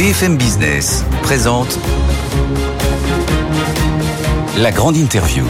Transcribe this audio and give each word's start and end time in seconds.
BFM 0.00 0.38
Business 0.38 1.04
présente 1.22 1.78
la 4.56 4.72
grande 4.72 4.96
interview. 4.96 5.44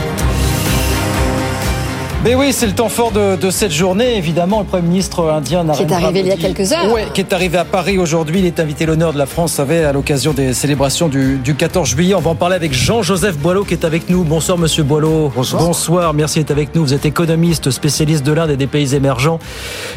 Mais 2.22 2.34
oui, 2.34 2.52
c'est 2.52 2.66
le 2.66 2.74
temps 2.74 2.90
fort 2.90 3.12
de, 3.12 3.50
cette 3.50 3.72
journée. 3.72 4.18
Évidemment, 4.18 4.60
le 4.60 4.66
Premier 4.66 4.86
ministre 4.86 5.30
indien 5.30 5.66
Qui 5.72 5.82
est 5.84 5.92
arrivé 5.92 6.20
il 6.20 6.26
y 6.26 6.30
a 6.30 6.36
quelques 6.36 6.70
heures. 6.72 6.92
Oui, 6.92 7.00
qui 7.14 7.22
est 7.22 7.32
arrivé 7.32 7.56
à 7.56 7.64
Paris 7.64 7.96
aujourd'hui. 7.96 8.40
Il 8.40 8.44
est 8.44 8.60
invité 8.60 8.84
l'honneur 8.84 9.14
de 9.14 9.18
la 9.18 9.24
France, 9.24 9.52
savez, 9.52 9.84
à 9.84 9.92
l'occasion 9.94 10.34
des 10.34 10.52
célébrations 10.52 11.08
du, 11.08 11.40
14 11.56 11.88
juillet. 11.88 12.14
On 12.14 12.20
va 12.20 12.30
en 12.30 12.34
parler 12.34 12.56
avec 12.56 12.74
Jean-Joseph 12.74 13.38
Boileau 13.38 13.64
qui 13.64 13.72
est 13.72 13.86
avec 13.86 14.10
nous. 14.10 14.22
Bonsoir, 14.22 14.58
monsieur 14.58 14.82
Boileau. 14.82 15.32
Bonsoir. 15.34 15.62
Bonsoir, 15.62 16.12
merci 16.12 16.40
d'être 16.40 16.50
avec 16.50 16.74
nous. 16.74 16.82
Vous 16.82 16.92
êtes 16.92 17.06
économiste, 17.06 17.70
spécialiste 17.70 18.22
de 18.22 18.32
l'Inde 18.32 18.50
et 18.50 18.58
des 18.58 18.66
pays 18.66 18.94
émergents, 18.94 19.38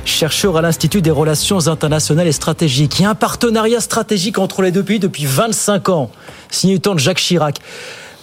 chercheur 0.05 0.55
à 0.55 0.62
l'Institut 0.62 1.02
des 1.02 1.12
relations 1.12 1.68
internationales 1.68 2.28
et 2.28 2.32
stratégiques. 2.32 3.00
Il 3.00 3.04
y 3.04 3.05
a 3.05 3.10
un 3.10 3.16
partenariat 3.16 3.82
stratégique 3.82 4.40
entre 4.40 4.62
les 4.62 4.71
deux 4.71 4.84
pays 4.84 4.99
depuis 4.99 5.26
25 5.26 5.90
ans, 5.90 6.10
signé 6.49 6.76
du 6.76 6.80
temps 6.80 6.96
de 6.96 6.99
Jacques 6.99 7.18
Chirac. 7.18 7.60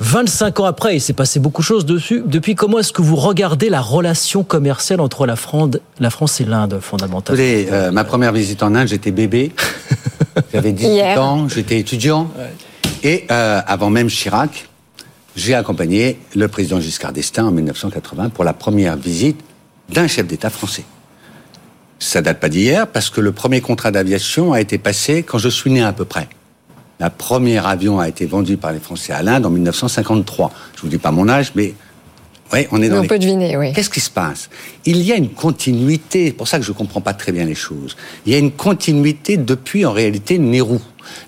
25 0.01 0.61
ans 0.61 0.65
après, 0.65 0.97
il 0.97 1.01
s'est 1.01 1.13
passé 1.13 1.41
beaucoup 1.41 1.61
de 1.61 1.67
choses 1.67 1.85
dessus. 1.85 2.23
Depuis, 2.25 2.55
comment 2.55 2.79
est-ce 2.79 2.93
que 2.93 3.03
vous 3.03 3.17
regardez 3.17 3.69
la 3.69 3.83
relation 3.83 4.43
commerciale 4.45 5.01
entre 5.01 5.27
la 5.27 5.37
France, 5.37 5.77
la 5.99 6.11
France 6.11 6.41
et 6.41 6.45
l'Inde, 6.45 6.79
fondamentalement? 6.81 7.43
Vous 7.43 7.73
euh, 7.73 7.91
ma 7.91 8.05
première 8.05 8.33
visite 8.33 8.63
en 8.63 8.75
Inde, 8.75 8.89
j'étais 8.89 9.11
bébé. 9.11 9.53
J'avais 10.55 10.73
18 10.73 11.03
ans, 11.19 11.49
j'étais 11.49 11.79
étudiant. 11.79 12.31
Et 13.03 13.27
euh, 13.31 13.61
avant 13.67 13.91
même 13.91 14.09
Chirac, 14.09 14.69
j'ai 15.37 15.55
accompagné 15.55 16.19
le 16.35 16.49
président 16.49 16.81
Giscard 16.81 17.13
d'Estaing 17.13 17.45
en 17.45 17.51
1980 17.51 18.31
pour 18.31 18.45
la 18.45 18.53
première 18.53 18.97
visite 18.97 19.41
d'un 19.91 20.07
chef 20.07 20.27
d'État 20.27 20.51
français. 20.51 20.85
Ça 21.99 22.23
date 22.23 22.41
pas 22.41 22.49
d'hier 22.49 22.87
parce 22.87 23.11
que 23.11 23.21
le 23.21 23.33
premier 23.33 23.61
contrat 23.61 23.91
d'aviation 23.91 24.53
a 24.53 24.61
été 24.61 24.79
passé 24.79 25.23
quand 25.23 25.39
je 25.39 25.49
suis 25.49 25.71
né 25.71 25.83
à 25.83 25.93
peu 25.93 26.07
près. 26.07 26.29
La 27.01 27.09
première 27.09 27.67
avion 27.67 27.99
a 27.99 28.09
été 28.09 28.27
vendu 28.27 28.59
par 28.59 28.73
les 28.73 28.79
Français 28.79 29.15
à 29.15 29.23
l'Inde 29.23 29.47
en 29.47 29.51
1953. 29.51 30.53
Je 30.77 30.83
vous 30.83 30.89
dis 30.89 30.99
pas 30.99 31.11
mon 31.11 31.29
âge, 31.31 31.53
mais 31.55 31.73
oui, 32.53 32.67
on 32.73 32.83
est 32.83 32.91
dans. 32.91 33.03
On 33.03 33.07
peut 33.07 33.19
deviner, 33.19 33.57
oui. 33.57 33.73
Qu'est-ce 33.73 33.89
qui 33.89 34.01
se 34.01 34.11
passe? 34.11 34.51
Il 34.85 35.01
y 35.01 35.11
a 35.11 35.17
une 35.17 35.31
continuité. 35.31 36.27
C'est 36.27 36.33
pour 36.33 36.47
ça 36.47 36.59
que 36.59 36.65
je 36.65 36.73
comprends 36.73 37.01
pas 37.01 37.15
très 37.15 37.33
bien 37.33 37.47
les 37.47 37.55
choses. 37.55 37.97
Il 38.27 38.33
y 38.33 38.35
a 38.35 38.39
une 38.39 38.53
continuité 38.53 39.39
depuis 39.39 39.87
en 39.87 39.93
réalité 39.93 40.39
Nehru. 40.39 40.79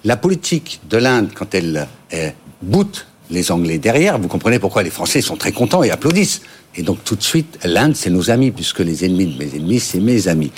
La 0.04 0.18
politique 0.18 0.80
de 0.90 0.98
l'Inde, 0.98 1.30
quand 1.34 1.54
elle 1.54 1.88
euh, 2.12 2.30
boot 2.60 3.06
les 3.30 3.50
Anglais 3.50 3.78
derrière, 3.78 4.18
vous 4.18 4.28
comprenez 4.28 4.58
pourquoi 4.58 4.82
les 4.82 4.90
Français 4.90 5.22
sont 5.22 5.36
très 5.36 5.52
contents 5.52 5.82
et 5.82 5.90
applaudissent. 5.90 6.42
Et 6.74 6.82
donc 6.82 7.04
tout 7.04 7.16
de 7.16 7.22
suite, 7.22 7.58
l'Inde, 7.64 7.94
c'est 7.94 8.10
nos 8.10 8.30
amis, 8.30 8.50
puisque 8.50 8.80
les 8.80 9.04
ennemis 9.04 9.26
de 9.26 9.38
mes 9.38 9.54
ennemis, 9.54 9.80
c'est 9.80 10.00
mes 10.00 10.28
amis. 10.28 10.52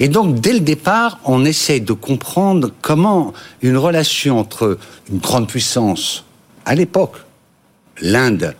Et 0.00 0.08
donc 0.08 0.40
dès 0.40 0.52
le 0.52 0.60
départ, 0.60 1.20
on 1.24 1.44
essaie 1.44 1.80
de 1.80 1.92
comprendre 1.92 2.70
comment 2.82 3.32
une 3.62 3.76
relation 3.76 4.38
entre 4.38 4.78
une 5.10 5.18
grande 5.18 5.48
puissance, 5.48 6.24
à 6.64 6.74
l'époque, 6.74 7.16
l'Inde, 8.00 8.54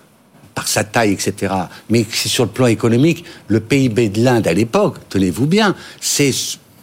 par 0.55 0.69
sa 0.69 0.84
taille, 0.84 1.12
etc., 1.12 1.55
mais 1.88 2.05
c'est 2.11 2.28
sur 2.28 2.44
le 2.44 2.50
plan 2.50 2.66
économique, 2.66 3.25
le 3.48 3.61
PIB 3.61 4.08
de 4.08 4.22
l'Inde 4.22 4.47
à 4.47 4.53
l'époque, 4.53 4.97
tenez-vous 5.08 5.47
bien, 5.47 5.75
c'est 6.00 6.33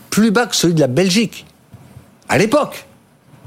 plus 0.09 0.31
bas 0.31 0.48
que 0.48 0.55
celui 0.55 0.73
de 0.73 0.80
la 0.80 0.88
Belgique. 0.88 1.45
À 2.28 2.38
l'époque. 2.38 2.86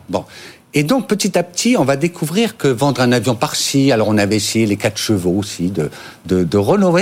Bon. 0.09 0.25
Et 0.73 0.85
donc, 0.85 1.09
petit 1.09 1.37
à 1.37 1.43
petit, 1.43 1.77
on 1.77 1.85
va 1.85 1.97
découvrir 1.97 2.57
que 2.57 2.69
vendre 2.69 3.01
un 3.01 3.11
avion 3.11 3.35
par-ci, 3.35 3.91
alors 3.91 4.09
on 4.09 4.19
avait 4.19 4.37
essayé 4.37 4.67
les 4.67 4.77
quatre 4.77 4.99
chevaux 4.99 5.37
aussi 5.37 5.71
de, 5.71 5.91
de, 6.27 6.45
de 6.45 6.59
Renault, 6.59 6.97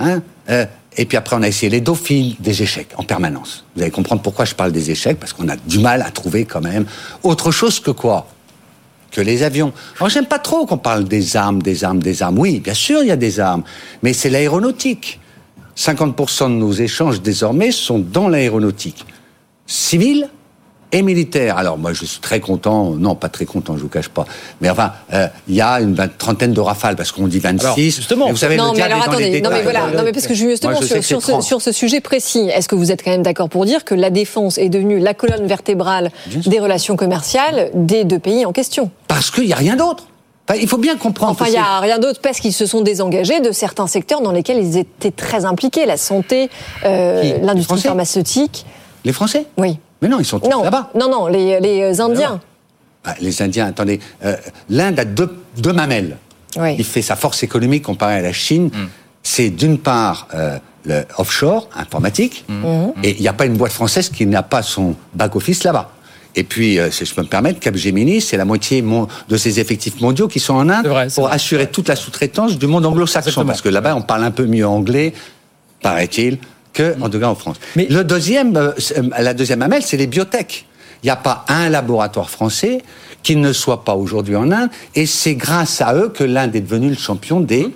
hein, 0.00 0.22
euh, 0.50 0.66
et 0.98 1.04
puis 1.04 1.16
après, 1.16 1.36
on 1.36 1.42
a 1.42 1.48
essayé 1.48 1.70
les 1.70 1.80
dauphines, 1.80 2.34
des 2.40 2.62
échecs 2.62 2.90
en 2.96 3.04
permanence. 3.04 3.64
Vous 3.74 3.82
allez 3.82 3.90
comprendre 3.90 4.20
pourquoi 4.20 4.44
je 4.44 4.54
parle 4.54 4.72
des 4.72 4.90
échecs, 4.90 5.18
parce 5.18 5.32
qu'on 5.32 5.48
a 5.48 5.56
du 5.56 5.78
mal 5.78 6.02
à 6.02 6.10
trouver 6.10 6.44
quand 6.44 6.60
même 6.60 6.86
autre 7.22 7.50
chose 7.50 7.80
que 7.80 7.92
quoi? 7.92 8.26
Que 9.10 9.20
les 9.22 9.42
avions. 9.42 9.72
Alors 9.98 10.10
j'aime 10.10 10.26
pas 10.26 10.40
trop 10.40 10.66
qu'on 10.66 10.76
parle 10.76 11.04
des 11.04 11.36
armes, 11.36 11.62
des 11.62 11.84
armes, 11.84 12.02
des 12.02 12.22
armes. 12.22 12.38
Oui, 12.38 12.60
bien 12.60 12.74
sûr, 12.74 13.02
il 13.02 13.08
y 13.08 13.12
a 13.12 13.16
des 13.16 13.40
armes, 13.40 13.62
mais 14.02 14.12
c'est 14.12 14.28
l'aéronautique. 14.28 15.20
50% 15.76 16.46
de 16.46 16.54
nos 16.54 16.72
échanges 16.72 17.22
désormais 17.22 17.70
sont 17.70 18.00
dans 18.00 18.28
l'aéronautique. 18.28 19.06
Civile 19.66 20.28
et 20.92 21.02
militaire. 21.02 21.58
Alors 21.58 21.78
moi 21.78 21.92
je 21.92 22.04
suis 22.04 22.20
très 22.20 22.40
content, 22.40 22.90
non 22.90 23.14
pas 23.14 23.28
très 23.28 23.44
content, 23.44 23.76
je 23.76 23.82
vous 23.82 23.88
cache 23.88 24.08
pas, 24.08 24.24
mais 24.60 24.70
enfin 24.70 24.92
euh, 25.12 25.26
il 25.48 25.54
y 25.54 25.60
a 25.60 25.80
une 25.80 25.96
trentaine 26.18 26.52
de 26.52 26.60
rafales 26.60 26.96
parce 26.96 27.12
qu'on 27.12 27.26
dit 27.26 27.38
26. 27.38 27.96
justement, 27.96 28.30
vous 28.30 28.36
savez 28.36 28.56
non 28.56 28.72
mais 28.74 28.82
alors 28.82 29.02
attendez, 29.02 29.40
non 29.40 29.50
mais 29.50 29.62
voilà, 29.62 29.90
non 29.94 30.02
mais 30.04 30.12
parce 30.12 30.26
que 30.26 30.34
justement 30.34 30.80
sur, 30.80 31.02
ce, 31.02 31.40
sur, 31.42 31.62
ce, 31.62 31.72
sujet 31.72 32.00
précis, 32.00 32.50
est-ce 32.54 32.68
que 32.68 32.74
vous 32.74 32.90
êtes 32.92 33.04
quand 33.04 33.10
même 33.10 33.22
d'accord 33.22 33.48
pour 33.48 33.64
dire 33.64 33.84
que 33.84 33.94
la 33.94 34.10
défense 34.10 34.58
est 34.58 34.68
devenue 34.68 34.98
la 34.98 35.14
colonne 35.14 35.46
vertébrale 35.46 36.10
des 36.26 36.58
relations 36.58 36.96
commerciales 36.96 37.70
des 37.74 38.04
deux 38.04 38.18
pays 38.18 38.46
en 38.46 38.52
question? 38.52 38.90
Parce 39.08 39.30
qu'il 39.30 39.46
n'y 39.46 39.52
a 39.52 39.56
rien 39.56 39.76
d'autre. 39.76 40.04
il 40.58 40.68
faut 40.68 40.78
bien 40.78 40.96
comprendre. 40.96 41.32
Enfin, 41.32 41.46
il 41.46 41.52
n'y 41.52 41.58
a 41.58 41.80
rien 41.80 41.98
d'autre 41.98 42.20
parce 42.22 42.40
qu'ils 42.40 42.52
se 42.52 42.66
sont 42.66 42.80
désengagés 42.80 43.40
de 43.40 43.52
certains 43.52 43.86
secteurs 43.86 44.22
dans 44.22 44.32
lesquels 44.32 44.58
ils 44.58 44.78
étaient 44.78 45.10
très 45.10 45.44
impliqués, 45.44 45.86
la 45.86 45.96
santé, 45.96 46.48
euh, 46.84 47.38
l'industrie 47.42 47.80
pharmaceutique. 47.80 48.64
Les 49.04 49.12
Français? 49.12 49.46
Oui. 49.56 49.78
Mais 50.02 50.08
non, 50.08 50.18
ils 50.20 50.24
sont 50.24 50.38
tous 50.38 50.50
là-bas. 50.62 50.90
Non, 50.94 51.10
non, 51.10 51.26
les, 51.26 51.60
les 51.60 51.82
euh, 51.82 52.04
Indiens. 52.04 52.40
Bah, 53.04 53.14
les 53.20 53.42
Indiens, 53.42 53.66
attendez, 53.66 54.00
euh, 54.24 54.36
l'Inde 54.68 54.98
a 55.00 55.04
deux, 55.04 55.30
deux 55.56 55.72
mamelles. 55.72 56.16
Il 56.56 56.84
fait 56.84 57.02
sa 57.02 57.14
force 57.14 57.42
économique 57.42 57.84
comparée 57.84 58.14
à 58.14 58.22
la 58.22 58.32
Chine. 58.32 58.66
Mm. 58.66 58.86
C'est 59.22 59.50
d'une 59.50 59.78
part 59.78 60.28
euh, 60.34 60.58
le 60.84 61.04
offshore, 61.18 61.68
informatique, 61.76 62.44
mm. 62.48 62.54
Mm. 62.54 62.92
et 63.02 63.16
il 63.16 63.20
n'y 63.20 63.28
a 63.28 63.32
pas 63.32 63.46
une 63.46 63.56
boîte 63.56 63.72
française 63.72 64.08
qui 64.08 64.26
n'a 64.26 64.42
pas 64.42 64.62
son 64.62 64.94
back-office 65.14 65.64
là-bas. 65.64 65.90
Et 66.34 66.44
puis, 66.44 66.78
si 66.92 67.04
je 67.04 67.14
peux 67.14 67.22
me 67.22 67.26
permettre, 67.26 67.58
Capgemini, 67.58 68.20
c'est 68.20 68.36
la 68.36 68.44
moitié 68.44 68.84
de 69.28 69.36
ses 69.36 69.58
effectifs 69.58 70.00
mondiaux 70.00 70.28
qui 70.28 70.38
sont 70.38 70.54
en 70.54 70.68
Inde 70.68 70.88
pour 71.14 71.32
assurer 71.32 71.66
toute 71.66 71.88
la 71.88 71.96
sous-traitance 71.96 72.58
du 72.58 72.68
monde 72.68 72.86
anglo-saxon. 72.86 73.44
Parce 73.44 73.60
que 73.60 73.68
là-bas, 73.68 73.96
on 73.96 74.02
parle 74.02 74.22
un 74.22 74.30
peu 74.30 74.46
mieux 74.46 74.66
anglais, 74.66 75.14
paraît-il, 75.82 76.38
que, 76.72 77.00
en 77.00 77.08
tout 77.08 77.18
cas, 77.18 77.28
en 77.28 77.34
France. 77.34 77.56
Mais 77.76 77.86
le 77.88 78.04
deuxième, 78.04 78.56
euh, 78.56 78.72
euh, 78.96 79.02
la 79.18 79.34
deuxième 79.34 79.62
amelle, 79.62 79.82
c'est 79.82 79.96
les 79.96 80.06
biotech. 80.06 80.66
Il 81.02 81.06
n'y 81.06 81.10
a 81.10 81.16
pas 81.16 81.44
un 81.48 81.68
laboratoire 81.68 82.30
français 82.30 82.82
qui 83.22 83.36
ne 83.36 83.52
soit 83.52 83.84
pas 83.84 83.94
aujourd'hui 83.94 84.36
en 84.36 84.50
Inde, 84.50 84.70
et 84.94 85.06
c'est 85.06 85.34
grâce 85.34 85.80
à 85.80 85.94
eux 85.94 86.08
que 86.08 86.24
l'Inde 86.24 86.54
est 86.54 86.60
devenue 86.60 86.90
le 86.90 86.96
champion 86.96 87.40
des... 87.40 87.68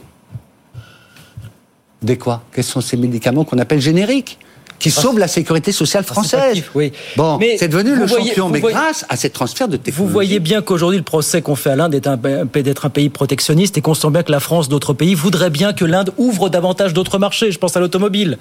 Des 2.02 2.18
quoi? 2.18 2.42
Quels 2.52 2.64
sont 2.64 2.80
ces 2.80 2.96
médicaments 2.96 3.44
qu'on 3.44 3.58
appelle 3.58 3.80
génériques 3.80 4.38
qui 4.80 4.90
sauve 4.90 5.18
la 5.20 5.28
sécurité 5.28 5.70
sociale 5.70 6.02
française? 6.02 6.64
Oui. 6.74 6.92
Bon, 7.16 7.38
c'est 7.56 7.68
devenu 7.68 7.94
le 7.94 8.08
champion, 8.08 8.48
mais 8.48 8.60
grâce 8.60 9.06
à 9.08 9.16
ces 9.16 9.30
transferts 9.30 9.68
de 9.68 9.76
technologie. 9.76 10.04
Vous 10.04 10.12
voyez 10.12 10.40
bien 10.40 10.62
qu'aujourd'hui, 10.62 10.98
le 10.98 11.04
procès 11.04 11.40
qu'on 11.40 11.54
fait 11.54 11.70
à 11.70 11.76
l'Inde 11.76 11.94
est 11.94 12.00
d'être 12.62 12.86
un, 12.86 12.90
pays 12.90 13.08
protectionniste 13.08 13.78
et 13.78 13.80
qu'on 13.80 13.94
sent 13.94 14.10
bien 14.10 14.24
que 14.24 14.32
la 14.32 14.40
France, 14.40 14.68
d'autres 14.68 14.92
pays, 14.92 15.14
voudraient 15.14 15.50
bien 15.50 15.72
que 15.72 15.84
l'Inde 15.84 16.12
ouvre 16.18 16.48
davantage 16.48 16.92
d'autres 16.92 17.18
marchés. 17.18 17.52
Je 17.52 17.58
pense 17.58 17.76
à 17.76 17.80
l'automobile, 17.80 18.38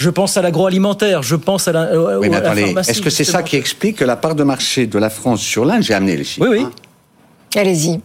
je 0.00 0.08
pense 0.08 0.38
à 0.38 0.42
l'agroalimentaire, 0.42 1.22
je 1.22 1.36
pense 1.36 1.68
à 1.68 1.72
la. 1.72 2.18
Oui, 2.18 2.30
mais 2.30 2.36
attendez, 2.36 2.74
est-ce 2.88 3.02
que 3.02 3.10
c'est 3.10 3.22
ça 3.22 3.42
qui 3.42 3.56
explique 3.56 3.98
que 3.98 4.04
la 4.04 4.16
part 4.16 4.34
de 4.34 4.42
marché 4.42 4.86
de 4.86 4.98
la 4.98 5.10
France 5.10 5.42
sur 5.42 5.66
l'Inde, 5.66 5.82
j'ai 5.82 5.92
amené 5.92 6.16
les 6.16 6.24
chiffres. 6.24 6.48
Oui, 6.48 6.60
oui. 6.60 6.64
Hein, 6.64 7.60
Allez-y. 7.60 8.00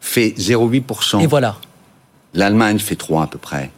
Fait 0.00 0.32
0,8%. 0.38 1.20
Et 1.20 1.26
voilà. 1.26 1.56
L'Allemagne 2.34 2.78
fait 2.78 2.94
3 2.94 3.24
à 3.24 3.26
peu 3.26 3.38
près. 3.38 3.72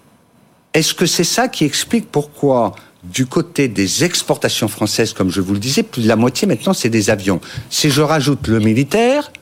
Est-ce 0.75 0.93
que 0.93 1.07
c'est 1.07 1.25
ça 1.25 1.49
qui 1.49 1.65
explique 1.65 2.11
pourquoi 2.11 2.75
du 3.05 3.25
côté 3.25 3.69
des 3.69 4.05
exportations 4.05 4.69
françaises, 4.69 5.15
comme 5.15 5.31
je 5.31 5.41
vous 5.41 5.55
le 5.55 5.59
disais, 5.59 5.83
plus 5.83 6.03
de 6.03 6.09
la 6.09 6.17
moitié 6.17 6.47
maintenant, 6.47 6.75
c'est 6.75 6.91
des 6.91 7.09
avions? 7.09 7.41
Si 7.71 7.89
je 7.89 8.03
rajoute 8.03 8.49
le 8.49 8.59
militaire, 8.59 9.33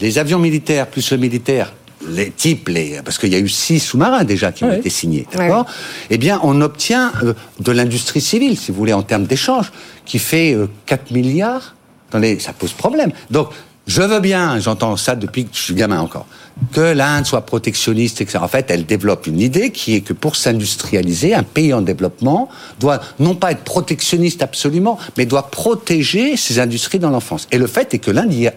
les 0.00 0.16
avions 0.16 0.38
militaires 0.38 0.86
plus 0.86 1.10
le 1.10 1.18
militaire, 1.18 1.74
les 2.08 2.30
types, 2.30 2.68
les, 2.68 3.00
parce 3.04 3.18
qu'il 3.18 3.32
y 3.32 3.36
a 3.36 3.38
eu 3.38 3.48
six 3.48 3.80
sous-marins 3.80 4.24
déjà 4.24 4.52
qui 4.52 4.64
ont 4.64 4.72
été 4.72 4.90
signés, 4.90 5.26
d'accord? 5.32 5.66
Eh 6.10 6.18
bien, 6.18 6.40
on 6.42 6.60
obtient 6.60 7.12
euh, 7.22 7.34
de 7.60 7.72
l'industrie 7.72 8.20
civile, 8.20 8.58
si 8.58 8.70
vous 8.70 8.78
voulez, 8.78 8.92
en 8.92 9.02
termes 9.02 9.24
d'échange, 9.24 9.72
qui 10.04 10.18
fait 10.18 10.56
4 10.86 11.00
euh, 11.00 11.14
milliards. 11.14 11.74
Attendez, 12.08 12.38
ça 12.38 12.52
pose 12.52 12.72
problème. 12.72 13.12
Donc, 13.30 13.48
je 13.86 14.02
veux 14.02 14.18
bien, 14.18 14.58
j'entends 14.58 14.96
ça 14.96 15.14
depuis 15.14 15.44
que 15.44 15.50
je 15.56 15.60
suis 15.60 15.74
gamin 15.74 16.00
encore, 16.00 16.26
que 16.72 16.80
l'Inde 16.80 17.24
soit 17.24 17.42
protectionniste, 17.42 18.20
etc. 18.20 18.38
En 18.42 18.48
fait, 18.48 18.68
elle 18.68 18.84
développe 18.84 19.28
une 19.28 19.40
idée 19.40 19.70
qui 19.70 19.94
est 19.94 20.00
que 20.00 20.12
pour 20.12 20.34
s'industrialiser, 20.34 21.34
un 21.34 21.44
pays 21.44 21.72
en 21.72 21.82
développement 21.82 22.48
doit 22.80 23.00
non 23.20 23.36
pas 23.36 23.52
être 23.52 23.62
protectionniste 23.62 24.42
absolument, 24.42 24.98
mais 25.16 25.24
doit 25.24 25.50
protéger 25.50 26.36
ses 26.36 26.58
industries 26.58 26.98
dans 26.98 27.10
l'enfance. 27.10 27.46
Et 27.52 27.58
le 27.58 27.68
fait 27.68 27.94
est 27.94 27.98
que 27.98 28.10
l'Inde 28.10 28.34
y 28.34 28.48
a 28.48 28.54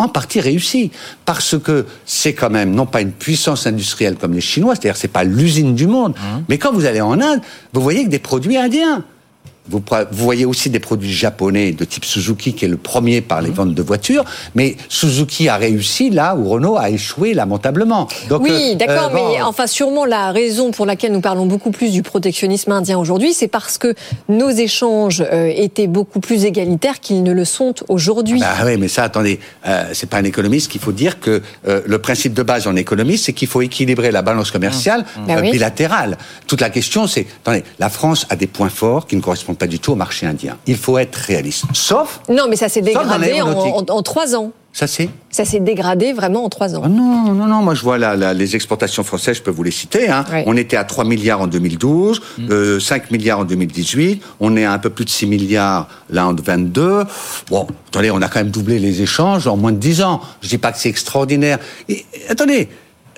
en 0.00 0.08
partie 0.08 0.40
réussi 0.40 0.90
parce 1.24 1.58
que 1.58 1.86
c'est 2.06 2.34
quand 2.34 2.50
même 2.50 2.74
non 2.74 2.86
pas 2.86 3.00
une 3.00 3.12
puissance 3.12 3.66
industrielle 3.66 4.16
comme 4.16 4.32
les 4.32 4.40
Chinois, 4.40 4.74
c'est-à-dire 4.74 4.96
c'est 4.96 5.08
pas 5.08 5.24
l'usine 5.24 5.74
du 5.74 5.86
monde, 5.86 6.12
mmh. 6.12 6.44
mais 6.48 6.58
quand 6.58 6.72
vous 6.72 6.86
allez 6.86 7.00
en 7.00 7.20
Inde, 7.20 7.40
vous 7.72 7.80
voyez 7.80 8.04
que 8.04 8.10
des 8.10 8.18
produits 8.18 8.56
indiens 8.56 9.04
vous, 9.70 9.82
voyez 10.10 10.44
aussi 10.44 10.70
des 10.70 10.80
produits 10.80 11.12
japonais 11.12 11.72
de 11.72 11.84
type 11.84 12.04
Suzuki, 12.04 12.54
qui 12.54 12.64
est 12.64 12.68
le 12.68 12.76
premier 12.76 13.20
par 13.20 13.40
les 13.40 13.50
mmh. 13.50 13.54
ventes 13.54 13.74
de 13.74 13.82
voitures, 13.82 14.24
mais 14.54 14.76
Suzuki 14.88 15.48
a 15.48 15.56
réussi 15.56 16.10
là 16.10 16.34
où 16.36 16.48
Renault 16.48 16.76
a 16.76 16.90
échoué 16.90 17.34
lamentablement. 17.34 18.08
Donc, 18.28 18.42
oui, 18.42 18.50
euh, 18.52 18.74
d'accord, 18.74 19.10
mais 19.14 19.40
enfin 19.42 19.66
sûrement 19.66 20.04
la 20.04 20.32
raison 20.32 20.70
pour 20.70 20.86
laquelle 20.86 21.12
nous 21.12 21.20
parlons 21.20 21.46
beaucoup 21.46 21.70
plus 21.70 21.92
du 21.92 22.02
protectionnisme 22.02 22.72
indien 22.72 22.98
aujourd'hui, 22.98 23.32
c'est 23.32 23.48
parce 23.48 23.78
que 23.78 23.94
nos 24.28 24.50
échanges 24.50 25.24
étaient 25.30 25.86
beaucoup 25.86 26.20
plus 26.20 26.44
égalitaires 26.44 27.00
qu'ils 27.00 27.22
ne 27.22 27.32
le 27.32 27.44
sont 27.44 27.74
aujourd'hui. 27.88 28.40
Ah 28.44 28.56
bah 28.58 28.64
oui, 28.66 28.76
mais 28.76 28.88
ça, 28.88 29.04
attendez, 29.04 29.40
c'est 29.92 30.08
pas 30.08 30.18
un 30.18 30.24
économiste 30.24 30.70
qu'il 30.70 30.80
faut 30.80 30.92
dire 30.92 31.20
que 31.20 31.42
le 31.66 31.98
principe 31.98 32.34
de 32.34 32.42
base 32.42 32.66
en 32.66 32.76
économie, 32.76 33.18
c'est 33.18 33.32
qu'il 33.32 33.48
faut 33.48 33.62
équilibrer 33.62 34.10
la 34.10 34.22
balance 34.22 34.50
commerciale 34.50 35.04
mmh. 35.16 35.26
Bah 35.26 35.40
bilatérale. 35.42 36.18
Toute 36.46 36.60
la 36.60 36.70
question, 36.70 37.06
c'est, 37.06 37.26
attendez, 37.44 37.64
la 37.78 37.88
France 37.88 38.26
a 38.30 38.36
des 38.36 38.46
points 38.46 38.68
forts 38.68 39.06
qui 39.06 39.16
ne 39.16 39.20
correspondent 39.20 39.58
pas 39.60 39.66
du 39.66 39.78
tout 39.78 39.92
au 39.92 39.94
marché 39.94 40.26
indien. 40.26 40.56
Il 40.66 40.78
faut 40.78 40.96
être 40.96 41.14
réaliste. 41.14 41.66
Sauf. 41.74 42.22
Non, 42.30 42.46
mais 42.48 42.56
ça 42.56 42.70
s'est 42.70 42.80
dégradé 42.80 43.42
en, 43.42 44.02
trois 44.02 44.34
ans. 44.34 44.52
Ça 44.72 44.86
s'est 44.86 45.10
Ça 45.30 45.44
s'est 45.44 45.60
dégradé 45.60 46.14
vraiment 46.14 46.44
en 46.44 46.48
trois 46.48 46.74
ans. 46.74 46.82
Ah 46.82 46.88
non, 46.88 47.34
non, 47.34 47.46
non. 47.46 47.60
Moi, 47.60 47.74
je 47.74 47.82
vois 47.82 47.98
là, 47.98 48.32
les 48.32 48.56
exportations 48.56 49.02
françaises, 49.02 49.36
je 49.36 49.42
peux 49.42 49.50
vous 49.50 49.62
les 49.62 49.70
citer. 49.70 50.08
Hein. 50.08 50.24
On 50.46 50.56
était 50.56 50.78
à 50.78 50.84
3 50.84 51.04
milliards 51.04 51.42
en 51.42 51.46
2012, 51.46 52.20
5 52.20 52.38
mm. 52.38 52.50
euh, 52.50 52.80
milliards 53.10 53.40
en 53.40 53.44
2018. 53.44 54.22
On 54.40 54.56
est 54.56 54.64
à 54.64 54.72
un 54.72 54.78
peu 54.78 54.88
plus 54.88 55.04
de 55.04 55.10
6 55.10 55.26
milliards 55.26 55.88
là 56.08 56.26
en 56.26 56.34
22. 56.34 57.04
Bon, 57.50 57.66
attendez, 57.88 58.10
on 58.10 58.22
a 58.22 58.28
quand 58.28 58.40
même 58.40 58.50
doublé 58.50 58.78
les 58.78 59.02
échanges 59.02 59.46
en 59.46 59.58
moins 59.58 59.72
de 59.72 59.78
10 59.78 60.02
ans. 60.02 60.22
Je 60.40 60.48
dis 60.48 60.58
pas 60.58 60.72
que 60.72 60.78
c'est 60.78 60.88
extraordinaire. 60.88 61.58
Et, 61.90 62.06
attendez, 62.30 62.68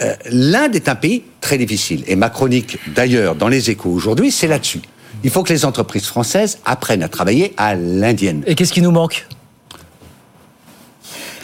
euh, 0.01 0.15
l'Inde 0.29 0.75
est 0.75 0.89
un 0.89 0.97
pays 0.97 1.23
très 1.41 1.59
difficile. 1.59 2.03
Et 2.09 2.17
ma 2.17 2.31
chronique, 2.31 2.79
d'ailleurs, 2.97 3.37
dans 3.37 3.49
les 3.49 3.71
échos 3.71 3.91
aujourd'hui, 3.91 4.33
c'est 4.33 4.49
là-dessus. 4.49 4.81
Il 5.25 5.31
faut 5.31 5.43
que 5.43 5.53
les 5.53 5.65
entreprises 5.65 6.07
françaises 6.07 6.59
apprennent 6.65 7.03
à 7.03 7.09
travailler 7.09 7.55
à 7.57 7.75
l'indienne. 7.75 8.43
Et 8.47 8.55
qu'est-ce 8.55 8.73
qui 8.73 8.83
nous 8.83 8.91
manque? 8.91 9.27